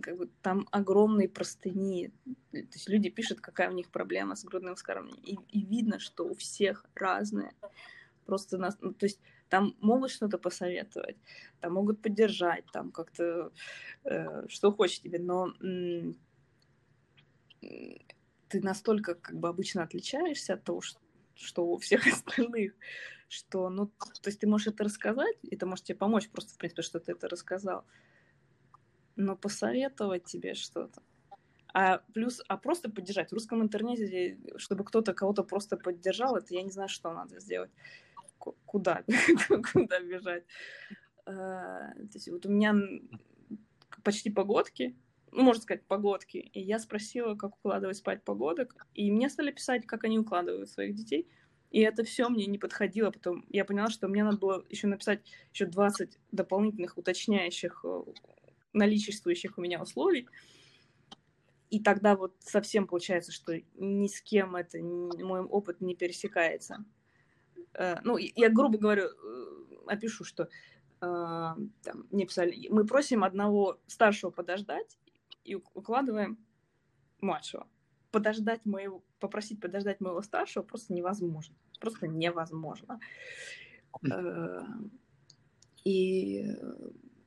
как 0.00 0.16
бы, 0.16 0.30
там 0.40 0.66
огромные 0.70 1.28
простыни. 1.28 2.12
То 2.52 2.58
есть 2.58 2.88
люди 2.88 3.10
пишут, 3.10 3.40
какая 3.40 3.70
у 3.70 3.74
них 3.74 3.90
проблема 3.90 4.34
с 4.34 4.44
грудным 4.44 4.74
вскармливанием. 4.74 5.22
И, 5.22 5.58
и 5.58 5.64
видно, 5.64 5.98
что 5.98 6.24
у 6.24 6.34
всех 6.34 6.86
разные. 6.94 7.52
Просто 8.24 8.56
нас, 8.56 8.78
ну, 8.80 8.94
то 8.94 9.06
есть 9.06 9.20
там 9.48 9.76
могут 9.80 10.10
что-то 10.10 10.38
посоветовать, 10.38 11.16
там 11.60 11.74
могут 11.74 12.00
поддержать, 12.00 12.64
там 12.72 12.90
как-то 12.90 13.52
э, 14.04 14.48
что 14.48 14.72
хочешь 14.72 15.00
тебе, 15.00 15.18
но 15.18 15.52
ты 18.52 18.60
настолько 18.60 19.14
как 19.14 19.34
бы 19.34 19.48
обычно 19.48 19.82
отличаешься 19.82 20.54
от 20.54 20.64
того, 20.64 20.82
что, 20.82 21.00
что 21.34 21.66
у 21.66 21.78
всех 21.78 22.06
остальных, 22.12 22.74
что, 23.28 23.70
ну, 23.70 23.86
то 23.86 24.28
есть 24.28 24.40
ты 24.40 24.46
можешь 24.46 24.66
это 24.66 24.84
рассказать, 24.84 25.36
и 25.42 25.54
это 25.54 25.66
может 25.66 25.86
тебе 25.86 25.96
помочь 25.96 26.28
просто, 26.28 26.52
в 26.52 26.58
принципе, 26.58 26.82
что 26.82 27.00
ты 27.00 27.12
это 27.12 27.28
рассказал, 27.28 27.86
но 29.16 29.36
посоветовать 29.36 30.24
тебе 30.24 30.54
что-то. 30.54 31.02
А 31.74 31.98
плюс, 32.12 32.42
а 32.48 32.58
просто 32.58 32.90
поддержать. 32.90 33.30
В 33.30 33.32
русском 33.32 33.62
интернете, 33.62 34.38
чтобы 34.56 34.84
кто-то 34.84 35.14
кого-то 35.14 35.42
просто 35.42 35.78
поддержал, 35.78 36.36
это 36.36 36.54
я 36.54 36.62
не 36.62 36.70
знаю, 36.70 36.90
что 36.90 37.10
надо 37.14 37.40
сделать. 37.40 37.70
Куда? 38.66 39.02
Куда 39.72 40.00
бежать? 40.00 40.44
А, 41.24 41.94
то 41.94 42.14
есть 42.14 42.28
вот 42.28 42.44
у 42.44 42.50
меня 42.50 42.74
почти 44.02 44.28
погодки, 44.28 44.94
ну, 45.32 45.42
можно 45.42 45.62
сказать, 45.62 45.84
погодки. 45.86 46.36
И 46.36 46.60
я 46.60 46.78
спросила, 46.78 47.34
как 47.34 47.56
укладывать 47.56 47.96
спать 47.96 48.22
погодок, 48.22 48.86
и 48.94 49.10
мне 49.10 49.30
стали 49.30 49.50
писать, 49.50 49.86
как 49.86 50.04
они 50.04 50.18
укладывают 50.18 50.70
своих 50.70 50.94
детей. 50.94 51.26
И 51.70 51.80
это 51.80 52.04
все 52.04 52.28
мне 52.28 52.44
не 52.46 52.58
подходило. 52.58 53.10
Потом 53.10 53.46
я 53.48 53.64
поняла, 53.64 53.88
что 53.88 54.06
мне 54.06 54.22
надо 54.24 54.36
было 54.36 54.64
еще 54.68 54.86
написать 54.86 55.24
еще 55.54 55.64
20 55.64 56.18
дополнительных 56.30 56.98
уточняющих, 56.98 57.82
э, 57.84 58.02
наличествующих 58.74 59.56
у 59.56 59.62
меня 59.62 59.80
условий. 59.80 60.28
И 61.70 61.80
тогда 61.80 62.14
вот 62.14 62.36
совсем 62.40 62.86
получается, 62.86 63.32
что 63.32 63.58
ни 63.76 64.06
с 64.06 64.20
кем 64.20 64.54
это, 64.54 64.78
мой 64.82 65.40
опыт 65.40 65.80
не 65.80 65.96
пересекается. 65.96 66.84
Э, 67.72 67.96
ну, 68.04 68.18
я, 68.18 68.50
грубо 68.50 68.76
говорю, 68.76 69.04
э, 69.04 69.64
опишу, 69.86 70.24
что 70.24 70.48
там, 71.00 71.72
мне 72.12 72.26
писали, 72.26 72.68
мы 72.70 72.86
просим 72.86 73.24
одного 73.24 73.80
старшего 73.88 74.30
подождать, 74.30 74.96
и 75.44 75.54
укладываем 75.54 76.38
младшего. 77.20 77.66
Подождать 78.10 78.64
моего, 78.66 79.02
попросить 79.20 79.60
подождать 79.60 80.00
моего 80.00 80.22
старшего 80.22 80.62
просто 80.62 80.92
невозможно. 80.92 81.54
Просто 81.80 82.06
невозможно. 82.06 83.00
Э, 84.10 84.62
и, 85.84 86.46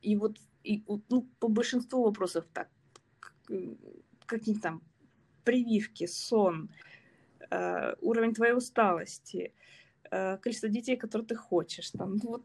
и 0.02 0.16
вот 0.16 0.38
и, 0.62 0.84
ну, 1.08 1.28
по 1.38 1.48
большинству 1.48 2.02
вопросов 2.02 2.46
так, 2.52 2.68
какие 4.26 4.56
там 4.56 4.82
прививки, 5.44 6.06
сон, 6.06 6.70
э, 7.50 7.94
уровень 8.00 8.34
твоей 8.34 8.54
усталости, 8.54 9.54
э, 10.10 10.38
количество 10.38 10.68
детей, 10.68 10.96
которые 10.96 11.26
ты 11.28 11.36
хочешь, 11.36 11.90
там, 11.90 12.16
вот 12.18 12.42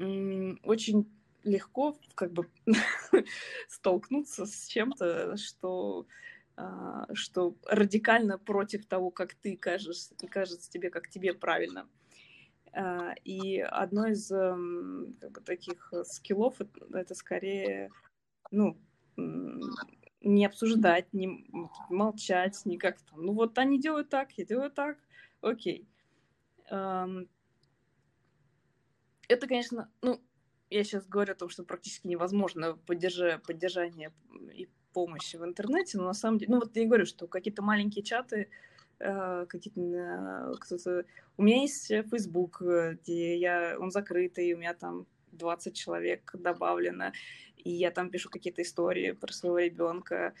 очень 0.00 1.06
легко 1.48 1.98
как 2.14 2.32
бы 2.32 2.48
столкнуться 3.68 4.46
с 4.46 4.66
чем-то, 4.66 5.36
что 5.36 6.06
а, 6.58 7.06
что 7.14 7.56
радикально 7.66 8.36
против 8.36 8.84
того, 8.86 9.10
как 9.10 9.34
ты 9.34 9.56
кажешь, 9.56 10.08
кажется 10.28 10.68
тебе, 10.68 10.90
как 10.90 11.08
тебе 11.08 11.32
правильно. 11.32 11.88
А, 12.72 13.14
и 13.24 13.60
одно 13.60 14.08
из 14.08 14.28
эм, 14.32 15.16
как 15.20 15.30
бы, 15.32 15.40
таких 15.42 15.92
скиллов 16.04 16.56
это 16.92 17.14
скорее, 17.14 17.90
ну, 18.50 18.76
не 20.20 20.46
обсуждать, 20.46 21.12
не 21.12 21.48
молчать, 21.88 22.60
не 22.64 22.76
как 22.76 23.00
там. 23.02 23.24
Ну 23.24 23.34
вот 23.34 23.56
они 23.56 23.78
делают 23.80 24.08
так, 24.08 24.32
я 24.32 24.44
делаю 24.44 24.72
так, 24.72 24.98
окей. 25.40 25.86
Это, 26.68 27.16
конечно, 29.46 29.90
ну, 30.02 30.20
я 30.70 30.84
сейчас 30.84 31.06
говорю 31.06 31.32
о 31.32 31.36
том, 31.36 31.48
что 31.48 31.64
практически 31.64 32.06
невозможно 32.06 32.74
поддержа, 32.86 33.40
поддержание 33.46 34.12
и 34.54 34.68
помощи 34.92 35.36
в 35.36 35.44
интернете, 35.44 35.98
но 35.98 36.04
на 36.04 36.14
самом 36.14 36.38
деле, 36.38 36.52
ну 36.52 36.60
вот 36.60 36.76
я 36.76 36.86
говорю, 36.86 37.06
что 37.06 37.26
какие-то 37.26 37.62
маленькие 37.62 38.04
чаты, 38.04 38.48
э, 38.98 39.46
какие-то 39.48 39.80
э, 39.80 40.54
кто-то... 40.60 41.04
У 41.36 41.42
меня 41.42 41.62
есть 41.62 41.88
Facebook, 41.88 42.60
где 42.60 43.36
я, 43.36 43.76
он 43.78 43.90
закрытый, 43.90 44.52
у 44.54 44.58
меня 44.58 44.74
там 44.74 45.06
20 45.32 45.74
человек 45.76 46.30
добавлено, 46.34 47.12
и 47.56 47.70
я 47.70 47.90
там 47.90 48.10
пишу 48.10 48.30
какие-то 48.30 48.62
истории 48.62 49.12
про 49.12 49.32
своего 49.32 49.58
ребенка, 49.58 50.34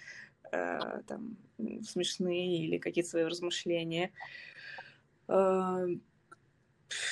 э, 0.50 1.02
там, 1.06 1.36
смешные 1.82 2.64
или 2.64 2.78
какие-то 2.78 3.10
свои 3.10 3.24
размышления. 3.24 4.12
Э, 5.28 5.86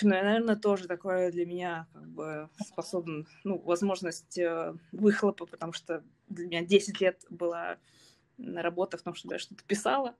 наверное, 0.02 0.56
тоже 0.56 0.88
такое 0.88 1.30
для 1.30 1.46
меня 1.46 1.86
как 1.92 2.08
бы 2.08 2.48
способен, 2.66 3.26
ну, 3.44 3.58
возможность 3.58 4.38
э, 4.38 4.74
выхлопа, 4.92 5.46
потому 5.46 5.72
что 5.72 6.02
для 6.28 6.46
меня 6.46 6.64
10 6.64 7.00
лет 7.00 7.24
была 7.30 7.78
работа 8.38 8.96
в 8.96 9.02
том, 9.02 9.14
что 9.14 9.32
я 9.32 9.38
что-то 9.38 9.64
писала. 9.64 10.14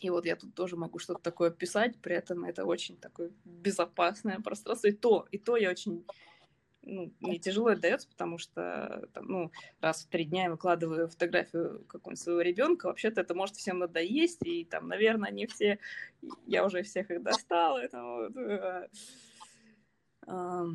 И 0.00 0.08
вот 0.08 0.24
я 0.24 0.36
тут 0.36 0.54
тоже 0.54 0.76
могу 0.76 0.98
что-то 0.98 1.20
такое 1.20 1.50
писать, 1.50 2.00
при 2.00 2.16
этом 2.16 2.44
это 2.44 2.64
очень 2.64 2.96
такое 2.96 3.30
безопасное 3.44 4.40
пространство. 4.40 4.88
И 4.88 4.92
то, 4.92 5.26
и 5.30 5.38
то 5.38 5.56
я 5.56 5.70
очень 5.70 6.06
ну, 6.82 7.12
мне 7.20 7.38
тяжело 7.38 7.70
это 7.70 7.82
дается, 7.82 8.08
потому 8.08 8.38
что 8.38 9.08
там, 9.12 9.26
ну, 9.26 9.52
раз 9.80 10.04
в 10.04 10.08
три 10.08 10.24
дня 10.24 10.44
я 10.44 10.50
выкладываю 10.50 11.08
фотографию 11.08 11.84
какого-нибудь 11.86 12.22
своего 12.22 12.40
ребенка, 12.40 12.86
вообще-то 12.86 13.20
это 13.20 13.34
может 13.34 13.56
всем 13.56 13.78
надоесть, 13.78 14.44
и 14.44 14.64
там, 14.64 14.88
наверное, 14.88 15.30
они 15.30 15.46
все, 15.46 15.78
я 16.46 16.64
уже 16.64 16.82
всех 16.82 17.10
их 17.10 17.22
достала, 17.22 17.78
это 17.78 18.02
вот, 18.02 18.36
э, 18.36 18.88
э, 20.26 20.66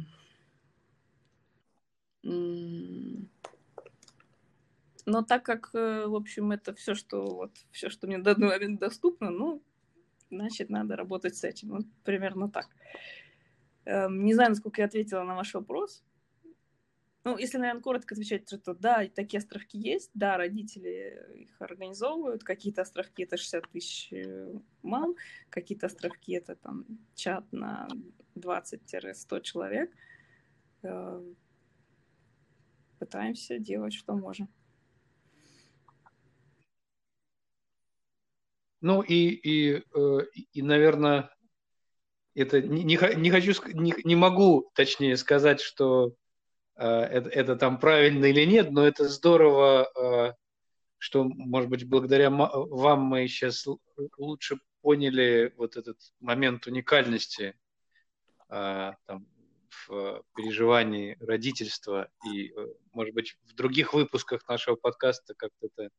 но 5.06 5.22
так 5.22 5.44
как, 5.44 5.70
э, 5.74 6.08
в 6.08 6.16
общем, 6.16 6.52
это 6.52 6.74
все, 6.74 6.96
что 6.96 7.26
вот 7.26 7.52
все, 7.72 7.90
что 7.90 8.08
мне 8.08 8.18
на 8.18 8.24
данный 8.24 8.48
момент 8.48 8.80
доступно, 8.80 9.30
ну, 9.30 9.62
значит, 10.32 10.70
надо 10.70 10.96
работать 10.96 11.36
с 11.36 11.44
этим. 11.44 11.70
Вот 11.70 11.86
примерно 12.04 12.50
так. 12.50 12.68
Эм, 12.68 13.25
не 13.86 14.34
знаю, 14.34 14.50
насколько 14.50 14.82
я 14.82 14.88
ответила 14.88 15.24
на 15.24 15.36
ваш 15.36 15.54
вопрос. 15.54 16.04
Ну, 17.26 17.40
если, 17.40 17.58
наверное, 17.58 17.82
коротко 17.82 18.14
отвечать, 18.14 18.46
то, 18.46 18.76
да, 18.76 19.08
такие 19.08 19.40
островки 19.40 19.80
есть. 19.80 20.12
Да, 20.14 20.38
родители 20.38 21.20
их 21.34 21.60
организовывают. 21.60 22.44
Какие-то 22.44 22.84
островки 22.84 23.24
это 23.24 23.36
60 23.36 23.68
тысяч 23.72 24.14
э, 24.14 24.54
мам, 24.84 25.16
какие-то 25.50 25.88
островки 25.88 26.34
это 26.34 26.56
там 26.56 26.86
чат 27.16 27.52
на 27.52 27.88
20-100 28.36 29.42
человек. 29.42 29.92
Эм, 30.84 31.36
пытаемся 33.00 33.58
делать, 33.58 33.94
что 33.96 34.14
можем. 34.14 34.48
Ну 38.82 39.02
и, 39.02 39.30
и, 39.30 39.84
э, 39.96 40.20
и 40.54 40.62
наверное, 40.62 41.35
это 42.36 42.62
не, 42.62 42.84
не, 42.84 42.98
хочу, 42.98 43.54
не, 43.74 43.94
не 44.04 44.16
могу, 44.16 44.70
точнее, 44.76 45.18
сказать, 45.18 45.62
что 45.62 46.14
э, 46.76 46.86
это, 46.86 47.30
это 47.30 47.56
там 47.56 47.80
правильно 47.80 48.26
или 48.26 48.46
нет, 48.46 48.72
но 48.72 48.86
это 48.86 49.08
здорово, 49.08 49.90
э, 49.96 50.34
что, 50.98 51.24
может 51.24 51.70
быть, 51.70 51.88
благодаря 51.88 52.30
вам 52.30 53.02
мы 53.02 53.28
сейчас 53.28 53.66
лучше 54.18 54.60
поняли 54.82 55.54
вот 55.58 55.78
этот 55.78 55.98
момент 56.20 56.68
уникальности 56.68 57.56
э, 58.50 58.92
там, 59.06 59.28
в 59.88 60.24
переживании 60.36 61.18
родительства. 61.20 62.10
И, 62.26 62.54
э, 62.56 62.68
может 62.92 63.14
быть, 63.14 63.38
в 63.46 63.54
других 63.54 63.94
выпусках 63.94 64.48
нашего 64.48 64.76
подкаста 64.76 65.34
как-то 65.36 65.68
это 65.68 65.90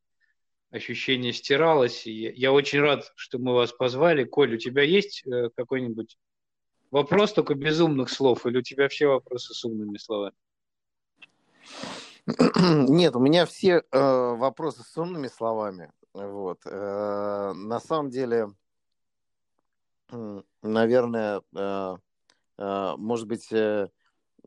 ощущение 0.76 1.32
стиралось. 1.32 2.06
И 2.06 2.32
я 2.36 2.52
очень 2.52 2.80
рад, 2.80 3.12
что 3.16 3.38
мы 3.38 3.54
вас 3.54 3.72
позвали. 3.72 4.24
Коль, 4.24 4.54
у 4.54 4.58
тебя 4.58 4.82
есть 4.82 5.26
э, 5.26 5.50
какой-нибудь 5.56 6.18
вопрос 6.90 7.32
только 7.32 7.54
без 7.54 7.80
умных 7.80 8.10
слов, 8.10 8.46
или 8.46 8.58
у 8.58 8.62
тебя 8.62 8.88
все 8.88 9.08
вопросы 9.08 9.54
с 9.54 9.64
умными 9.64 9.98
словами? 9.98 10.34
Нет, 12.88 13.14
у 13.16 13.20
меня 13.20 13.46
все 13.46 13.82
э, 13.90 14.34
вопросы 14.36 14.82
с 14.82 14.96
умными 14.96 15.28
словами. 15.28 15.92
Вот. 16.12 16.60
Э, 16.64 17.52
на 17.54 17.80
самом 17.80 18.10
деле, 18.10 18.48
наверное, 20.62 21.42
э, 21.54 21.96
э, 22.58 22.94
может 22.96 23.26
быть, 23.26 23.52
э, 23.52 23.88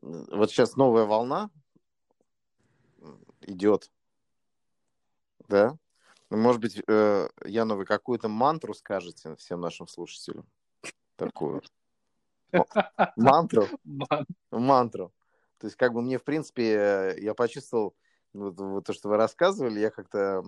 вот 0.02 0.52
сейчас 0.52 0.76
новая 0.76 1.06
волна 1.06 1.50
идет, 3.42 3.92
да? 5.48 5.78
Может 6.30 6.62
быть, 6.62 6.82
э, 6.88 7.30
Яна, 7.46 7.76
вы 7.76 7.86
какую-то 7.86 8.28
мантру 8.28 8.74
скажете 8.74 9.36
всем 9.36 9.62
нашим 9.62 9.88
слушателям? 9.88 10.46
Такую. 11.16 11.62
Мантру? 13.16 13.68
Мантру. 14.52 15.14
То 15.58 15.68
есть, 15.68 15.76
как 15.76 15.94
бы 15.94 16.02
мне, 16.02 16.18
в 16.18 16.24
принципе, 16.24 16.74
э, 16.74 17.20
я 17.20 17.34
почувствовал, 17.34 17.96
вот, 18.34 18.60
вот 18.60 18.86
то, 18.86 18.94
что 18.94 19.10
вы 19.10 19.18
рассказывали, 19.18 19.80
я 19.80 19.90
как-то 19.90 20.44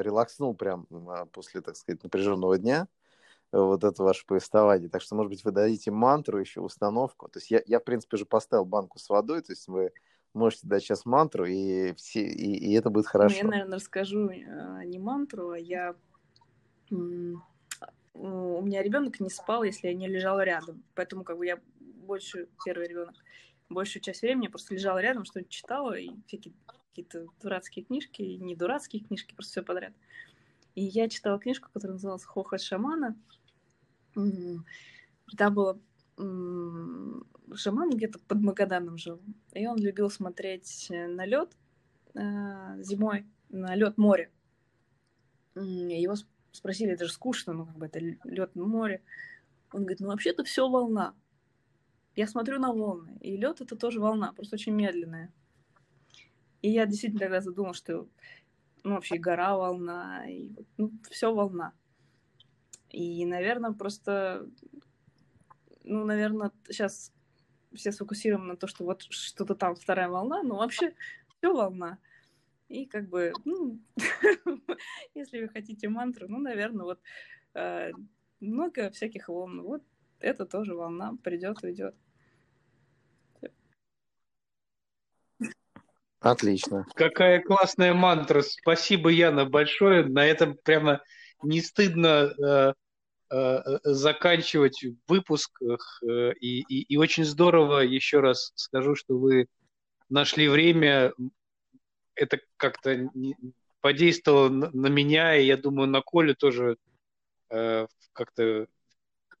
релакснул 0.00 0.54
прям 0.54 0.86
а, 1.08 1.26
после, 1.26 1.60
так 1.60 1.76
сказать, 1.76 2.02
напряженного 2.02 2.56
дня 2.58 2.88
вот 3.54 3.84
это 3.84 4.02
ваше 4.02 4.26
повествование. 4.26 4.88
Так 4.88 5.02
что, 5.02 5.14
может 5.14 5.30
быть, 5.30 5.44
вы 5.44 5.52
дадите 5.52 5.90
мантру, 5.90 6.38
еще 6.38 6.60
установку. 6.60 7.28
То 7.28 7.38
есть 7.38 7.50
я, 7.50 7.62
я 7.66 7.78
в 7.78 7.84
принципе, 7.84 8.16
уже 8.16 8.26
поставил 8.26 8.64
банку 8.64 8.98
с 8.98 9.08
водой, 9.08 9.42
то 9.42 9.52
есть 9.52 9.68
вы 9.68 9.92
можете 10.34 10.66
дать 10.66 10.82
сейчас 10.82 11.06
мантру, 11.06 11.46
и, 11.46 11.94
все, 11.94 12.20
и, 12.20 12.56
и 12.56 12.72
это 12.74 12.90
будет 12.90 13.06
хорошо. 13.06 13.36
Ну, 13.36 13.44
я, 13.44 13.50
наверное, 13.50 13.76
расскажу 13.76 14.28
э, 14.28 14.84
не 14.84 14.98
мантру, 14.98 15.50
а 15.50 15.58
я... 15.58 15.94
У 16.90 18.62
меня 18.62 18.82
ребенок 18.82 19.18
не 19.20 19.30
спал, 19.30 19.64
если 19.64 19.88
я 19.88 19.94
не 19.94 20.06
лежала 20.06 20.44
рядом. 20.44 20.84
Поэтому 20.94 21.24
как 21.24 21.38
бы 21.38 21.46
я 21.46 21.58
больше, 21.76 22.48
первый 22.64 22.86
ребенок, 22.86 23.14
большую 23.68 24.02
часть 24.02 24.22
времени 24.22 24.48
просто 24.48 24.74
лежала 24.74 24.98
рядом, 24.98 25.24
что-нибудь 25.24 25.50
читала, 25.50 25.94
и 25.94 26.10
всякие 26.26 26.54
какие-то 26.66 27.26
дурацкие 27.42 27.84
книжки, 27.84 28.22
и 28.22 28.36
не 28.36 28.54
дурацкие 28.54 29.02
книжки, 29.02 29.34
просто 29.34 29.52
все 29.52 29.62
подряд. 29.62 29.94
И 30.74 30.84
я 30.84 31.08
читала 31.08 31.38
книжку, 31.38 31.70
которая 31.72 31.94
называлась 31.94 32.24
«Хохот 32.24 32.60
шамана». 32.60 33.16
Там 34.14 35.54
было 35.54 35.80
шаман 36.16 37.90
где-то 37.90 38.18
под 38.20 38.40
Магаданом 38.40 38.96
жил, 38.96 39.20
и 39.52 39.66
он 39.66 39.78
любил 39.78 40.10
смотреть 40.10 40.88
э, 40.90 41.06
на 41.06 41.26
лед 41.26 41.56
э, 42.14 42.82
зимой, 42.82 43.26
на 43.48 43.74
лед 43.74 43.98
моря. 43.98 44.30
Его 45.54 46.14
спросили, 46.52 46.92
это 46.92 47.06
же 47.06 47.12
скучно, 47.12 47.52
ну 47.52 47.66
как 47.66 47.76
бы 47.76 47.86
это 47.86 47.98
лед 47.98 48.54
море. 48.54 49.02
Он 49.72 49.80
говорит, 49.80 50.00
ну 50.00 50.08
вообще-то 50.08 50.44
все 50.44 50.68
волна. 50.68 51.14
Я 52.16 52.28
смотрю 52.28 52.60
на 52.60 52.72
волны, 52.72 53.18
и 53.20 53.36
лед 53.36 53.60
это 53.60 53.76
тоже 53.76 54.00
волна, 54.00 54.32
просто 54.32 54.54
очень 54.54 54.72
медленная. 54.72 55.32
И 56.62 56.70
я 56.70 56.86
действительно 56.86 57.20
тогда 57.20 57.40
задумала, 57.40 57.74
что 57.74 58.08
ну, 58.84 58.94
вообще 58.94 59.18
гора 59.18 59.56
волна, 59.56 60.24
и 60.30 60.52
ну, 60.76 60.92
все 61.10 61.34
волна. 61.34 61.72
И, 62.90 63.26
наверное, 63.26 63.72
просто 63.72 64.48
ну, 65.84 66.04
наверное, 66.04 66.50
сейчас 66.68 67.12
все 67.74 67.92
сфокусированы 67.92 68.52
на 68.52 68.56
то, 68.56 68.66
что 68.66 68.84
вот 68.84 69.02
что-то 69.02 69.54
там 69.54 69.74
вторая 69.74 70.08
волна, 70.08 70.42
но 70.42 70.56
вообще 70.56 70.94
все 71.38 71.52
волна. 71.52 71.98
И 72.68 72.86
как 72.86 73.08
бы, 73.08 73.32
ну, 73.44 73.78
если 75.14 75.42
вы 75.42 75.48
хотите 75.48 75.88
мантру, 75.88 76.26
ну, 76.28 76.38
наверное, 76.38 76.84
вот 76.84 77.00
э, 77.54 77.90
много 78.40 78.90
всяких 78.90 79.28
волн. 79.28 79.62
Вот 79.62 79.82
это 80.18 80.46
тоже 80.46 80.74
волна, 80.74 81.16
придет, 81.22 81.62
уйдет. 81.62 81.94
Отлично. 86.20 86.86
Какая 86.94 87.42
классная 87.42 87.92
мантра. 87.92 88.40
Спасибо, 88.40 89.10
Яна, 89.10 89.44
большое. 89.44 90.06
На 90.06 90.24
этом 90.24 90.56
прямо 90.56 91.02
не 91.42 91.60
стыдно 91.60 92.32
э, 92.32 92.72
Э, 92.74 92.83
заканчивать 93.30 94.84
выпуск. 95.08 95.50
Э, 95.62 96.32
и, 96.40 96.60
и, 96.60 96.82
и 96.82 96.96
очень 96.96 97.24
здорово, 97.24 97.80
еще 97.80 98.20
раз 98.20 98.52
скажу, 98.54 98.94
что 98.94 99.18
вы 99.18 99.46
нашли 100.08 100.48
время. 100.48 101.12
Это 102.14 102.38
как-то 102.56 103.10
подействовало 103.80 104.48
на 104.48 104.86
меня, 104.86 105.36
и 105.36 105.46
я 105.46 105.56
думаю, 105.56 105.88
на 105.88 106.00
Коле 106.00 106.34
тоже 106.34 106.76
э, 107.50 107.86
как-то 108.12 108.66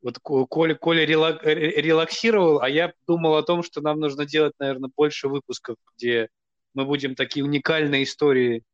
вот 0.02 0.18
Коля, 0.18 0.74
Коля 0.74 1.06
релаксировал, 1.06 2.60
а 2.60 2.68
я 2.68 2.92
думал 3.06 3.36
о 3.36 3.42
том, 3.42 3.62
что 3.62 3.80
нам 3.80 4.00
нужно 4.00 4.26
делать, 4.26 4.52
наверное, 4.58 4.90
больше 4.94 5.28
выпусков, 5.28 5.76
где 5.96 6.28
мы 6.74 6.84
будем 6.84 7.14
такие 7.14 7.44
уникальные 7.44 8.02
истории 8.02 8.62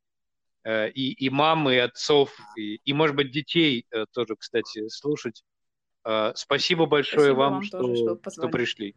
и, 0.65 1.13
и 1.13 1.29
мам, 1.29 1.69
и 1.69 1.77
отцов, 1.77 2.35
и, 2.55 2.75
и, 2.83 2.93
может 2.93 3.15
быть, 3.15 3.31
детей 3.31 3.85
э, 3.91 4.05
тоже, 4.11 4.35
кстати, 4.35 4.87
слушать. 4.89 5.43
Э, 6.05 6.33
спасибо 6.35 6.85
большое 6.85 7.27
Спасибо 7.27 7.37
вам, 7.37 7.53
вам 7.53 7.63
что, 7.63 7.79
тоже, 7.79 7.95
что, 7.95 8.29
что 8.29 8.47
пришли. 8.49 8.95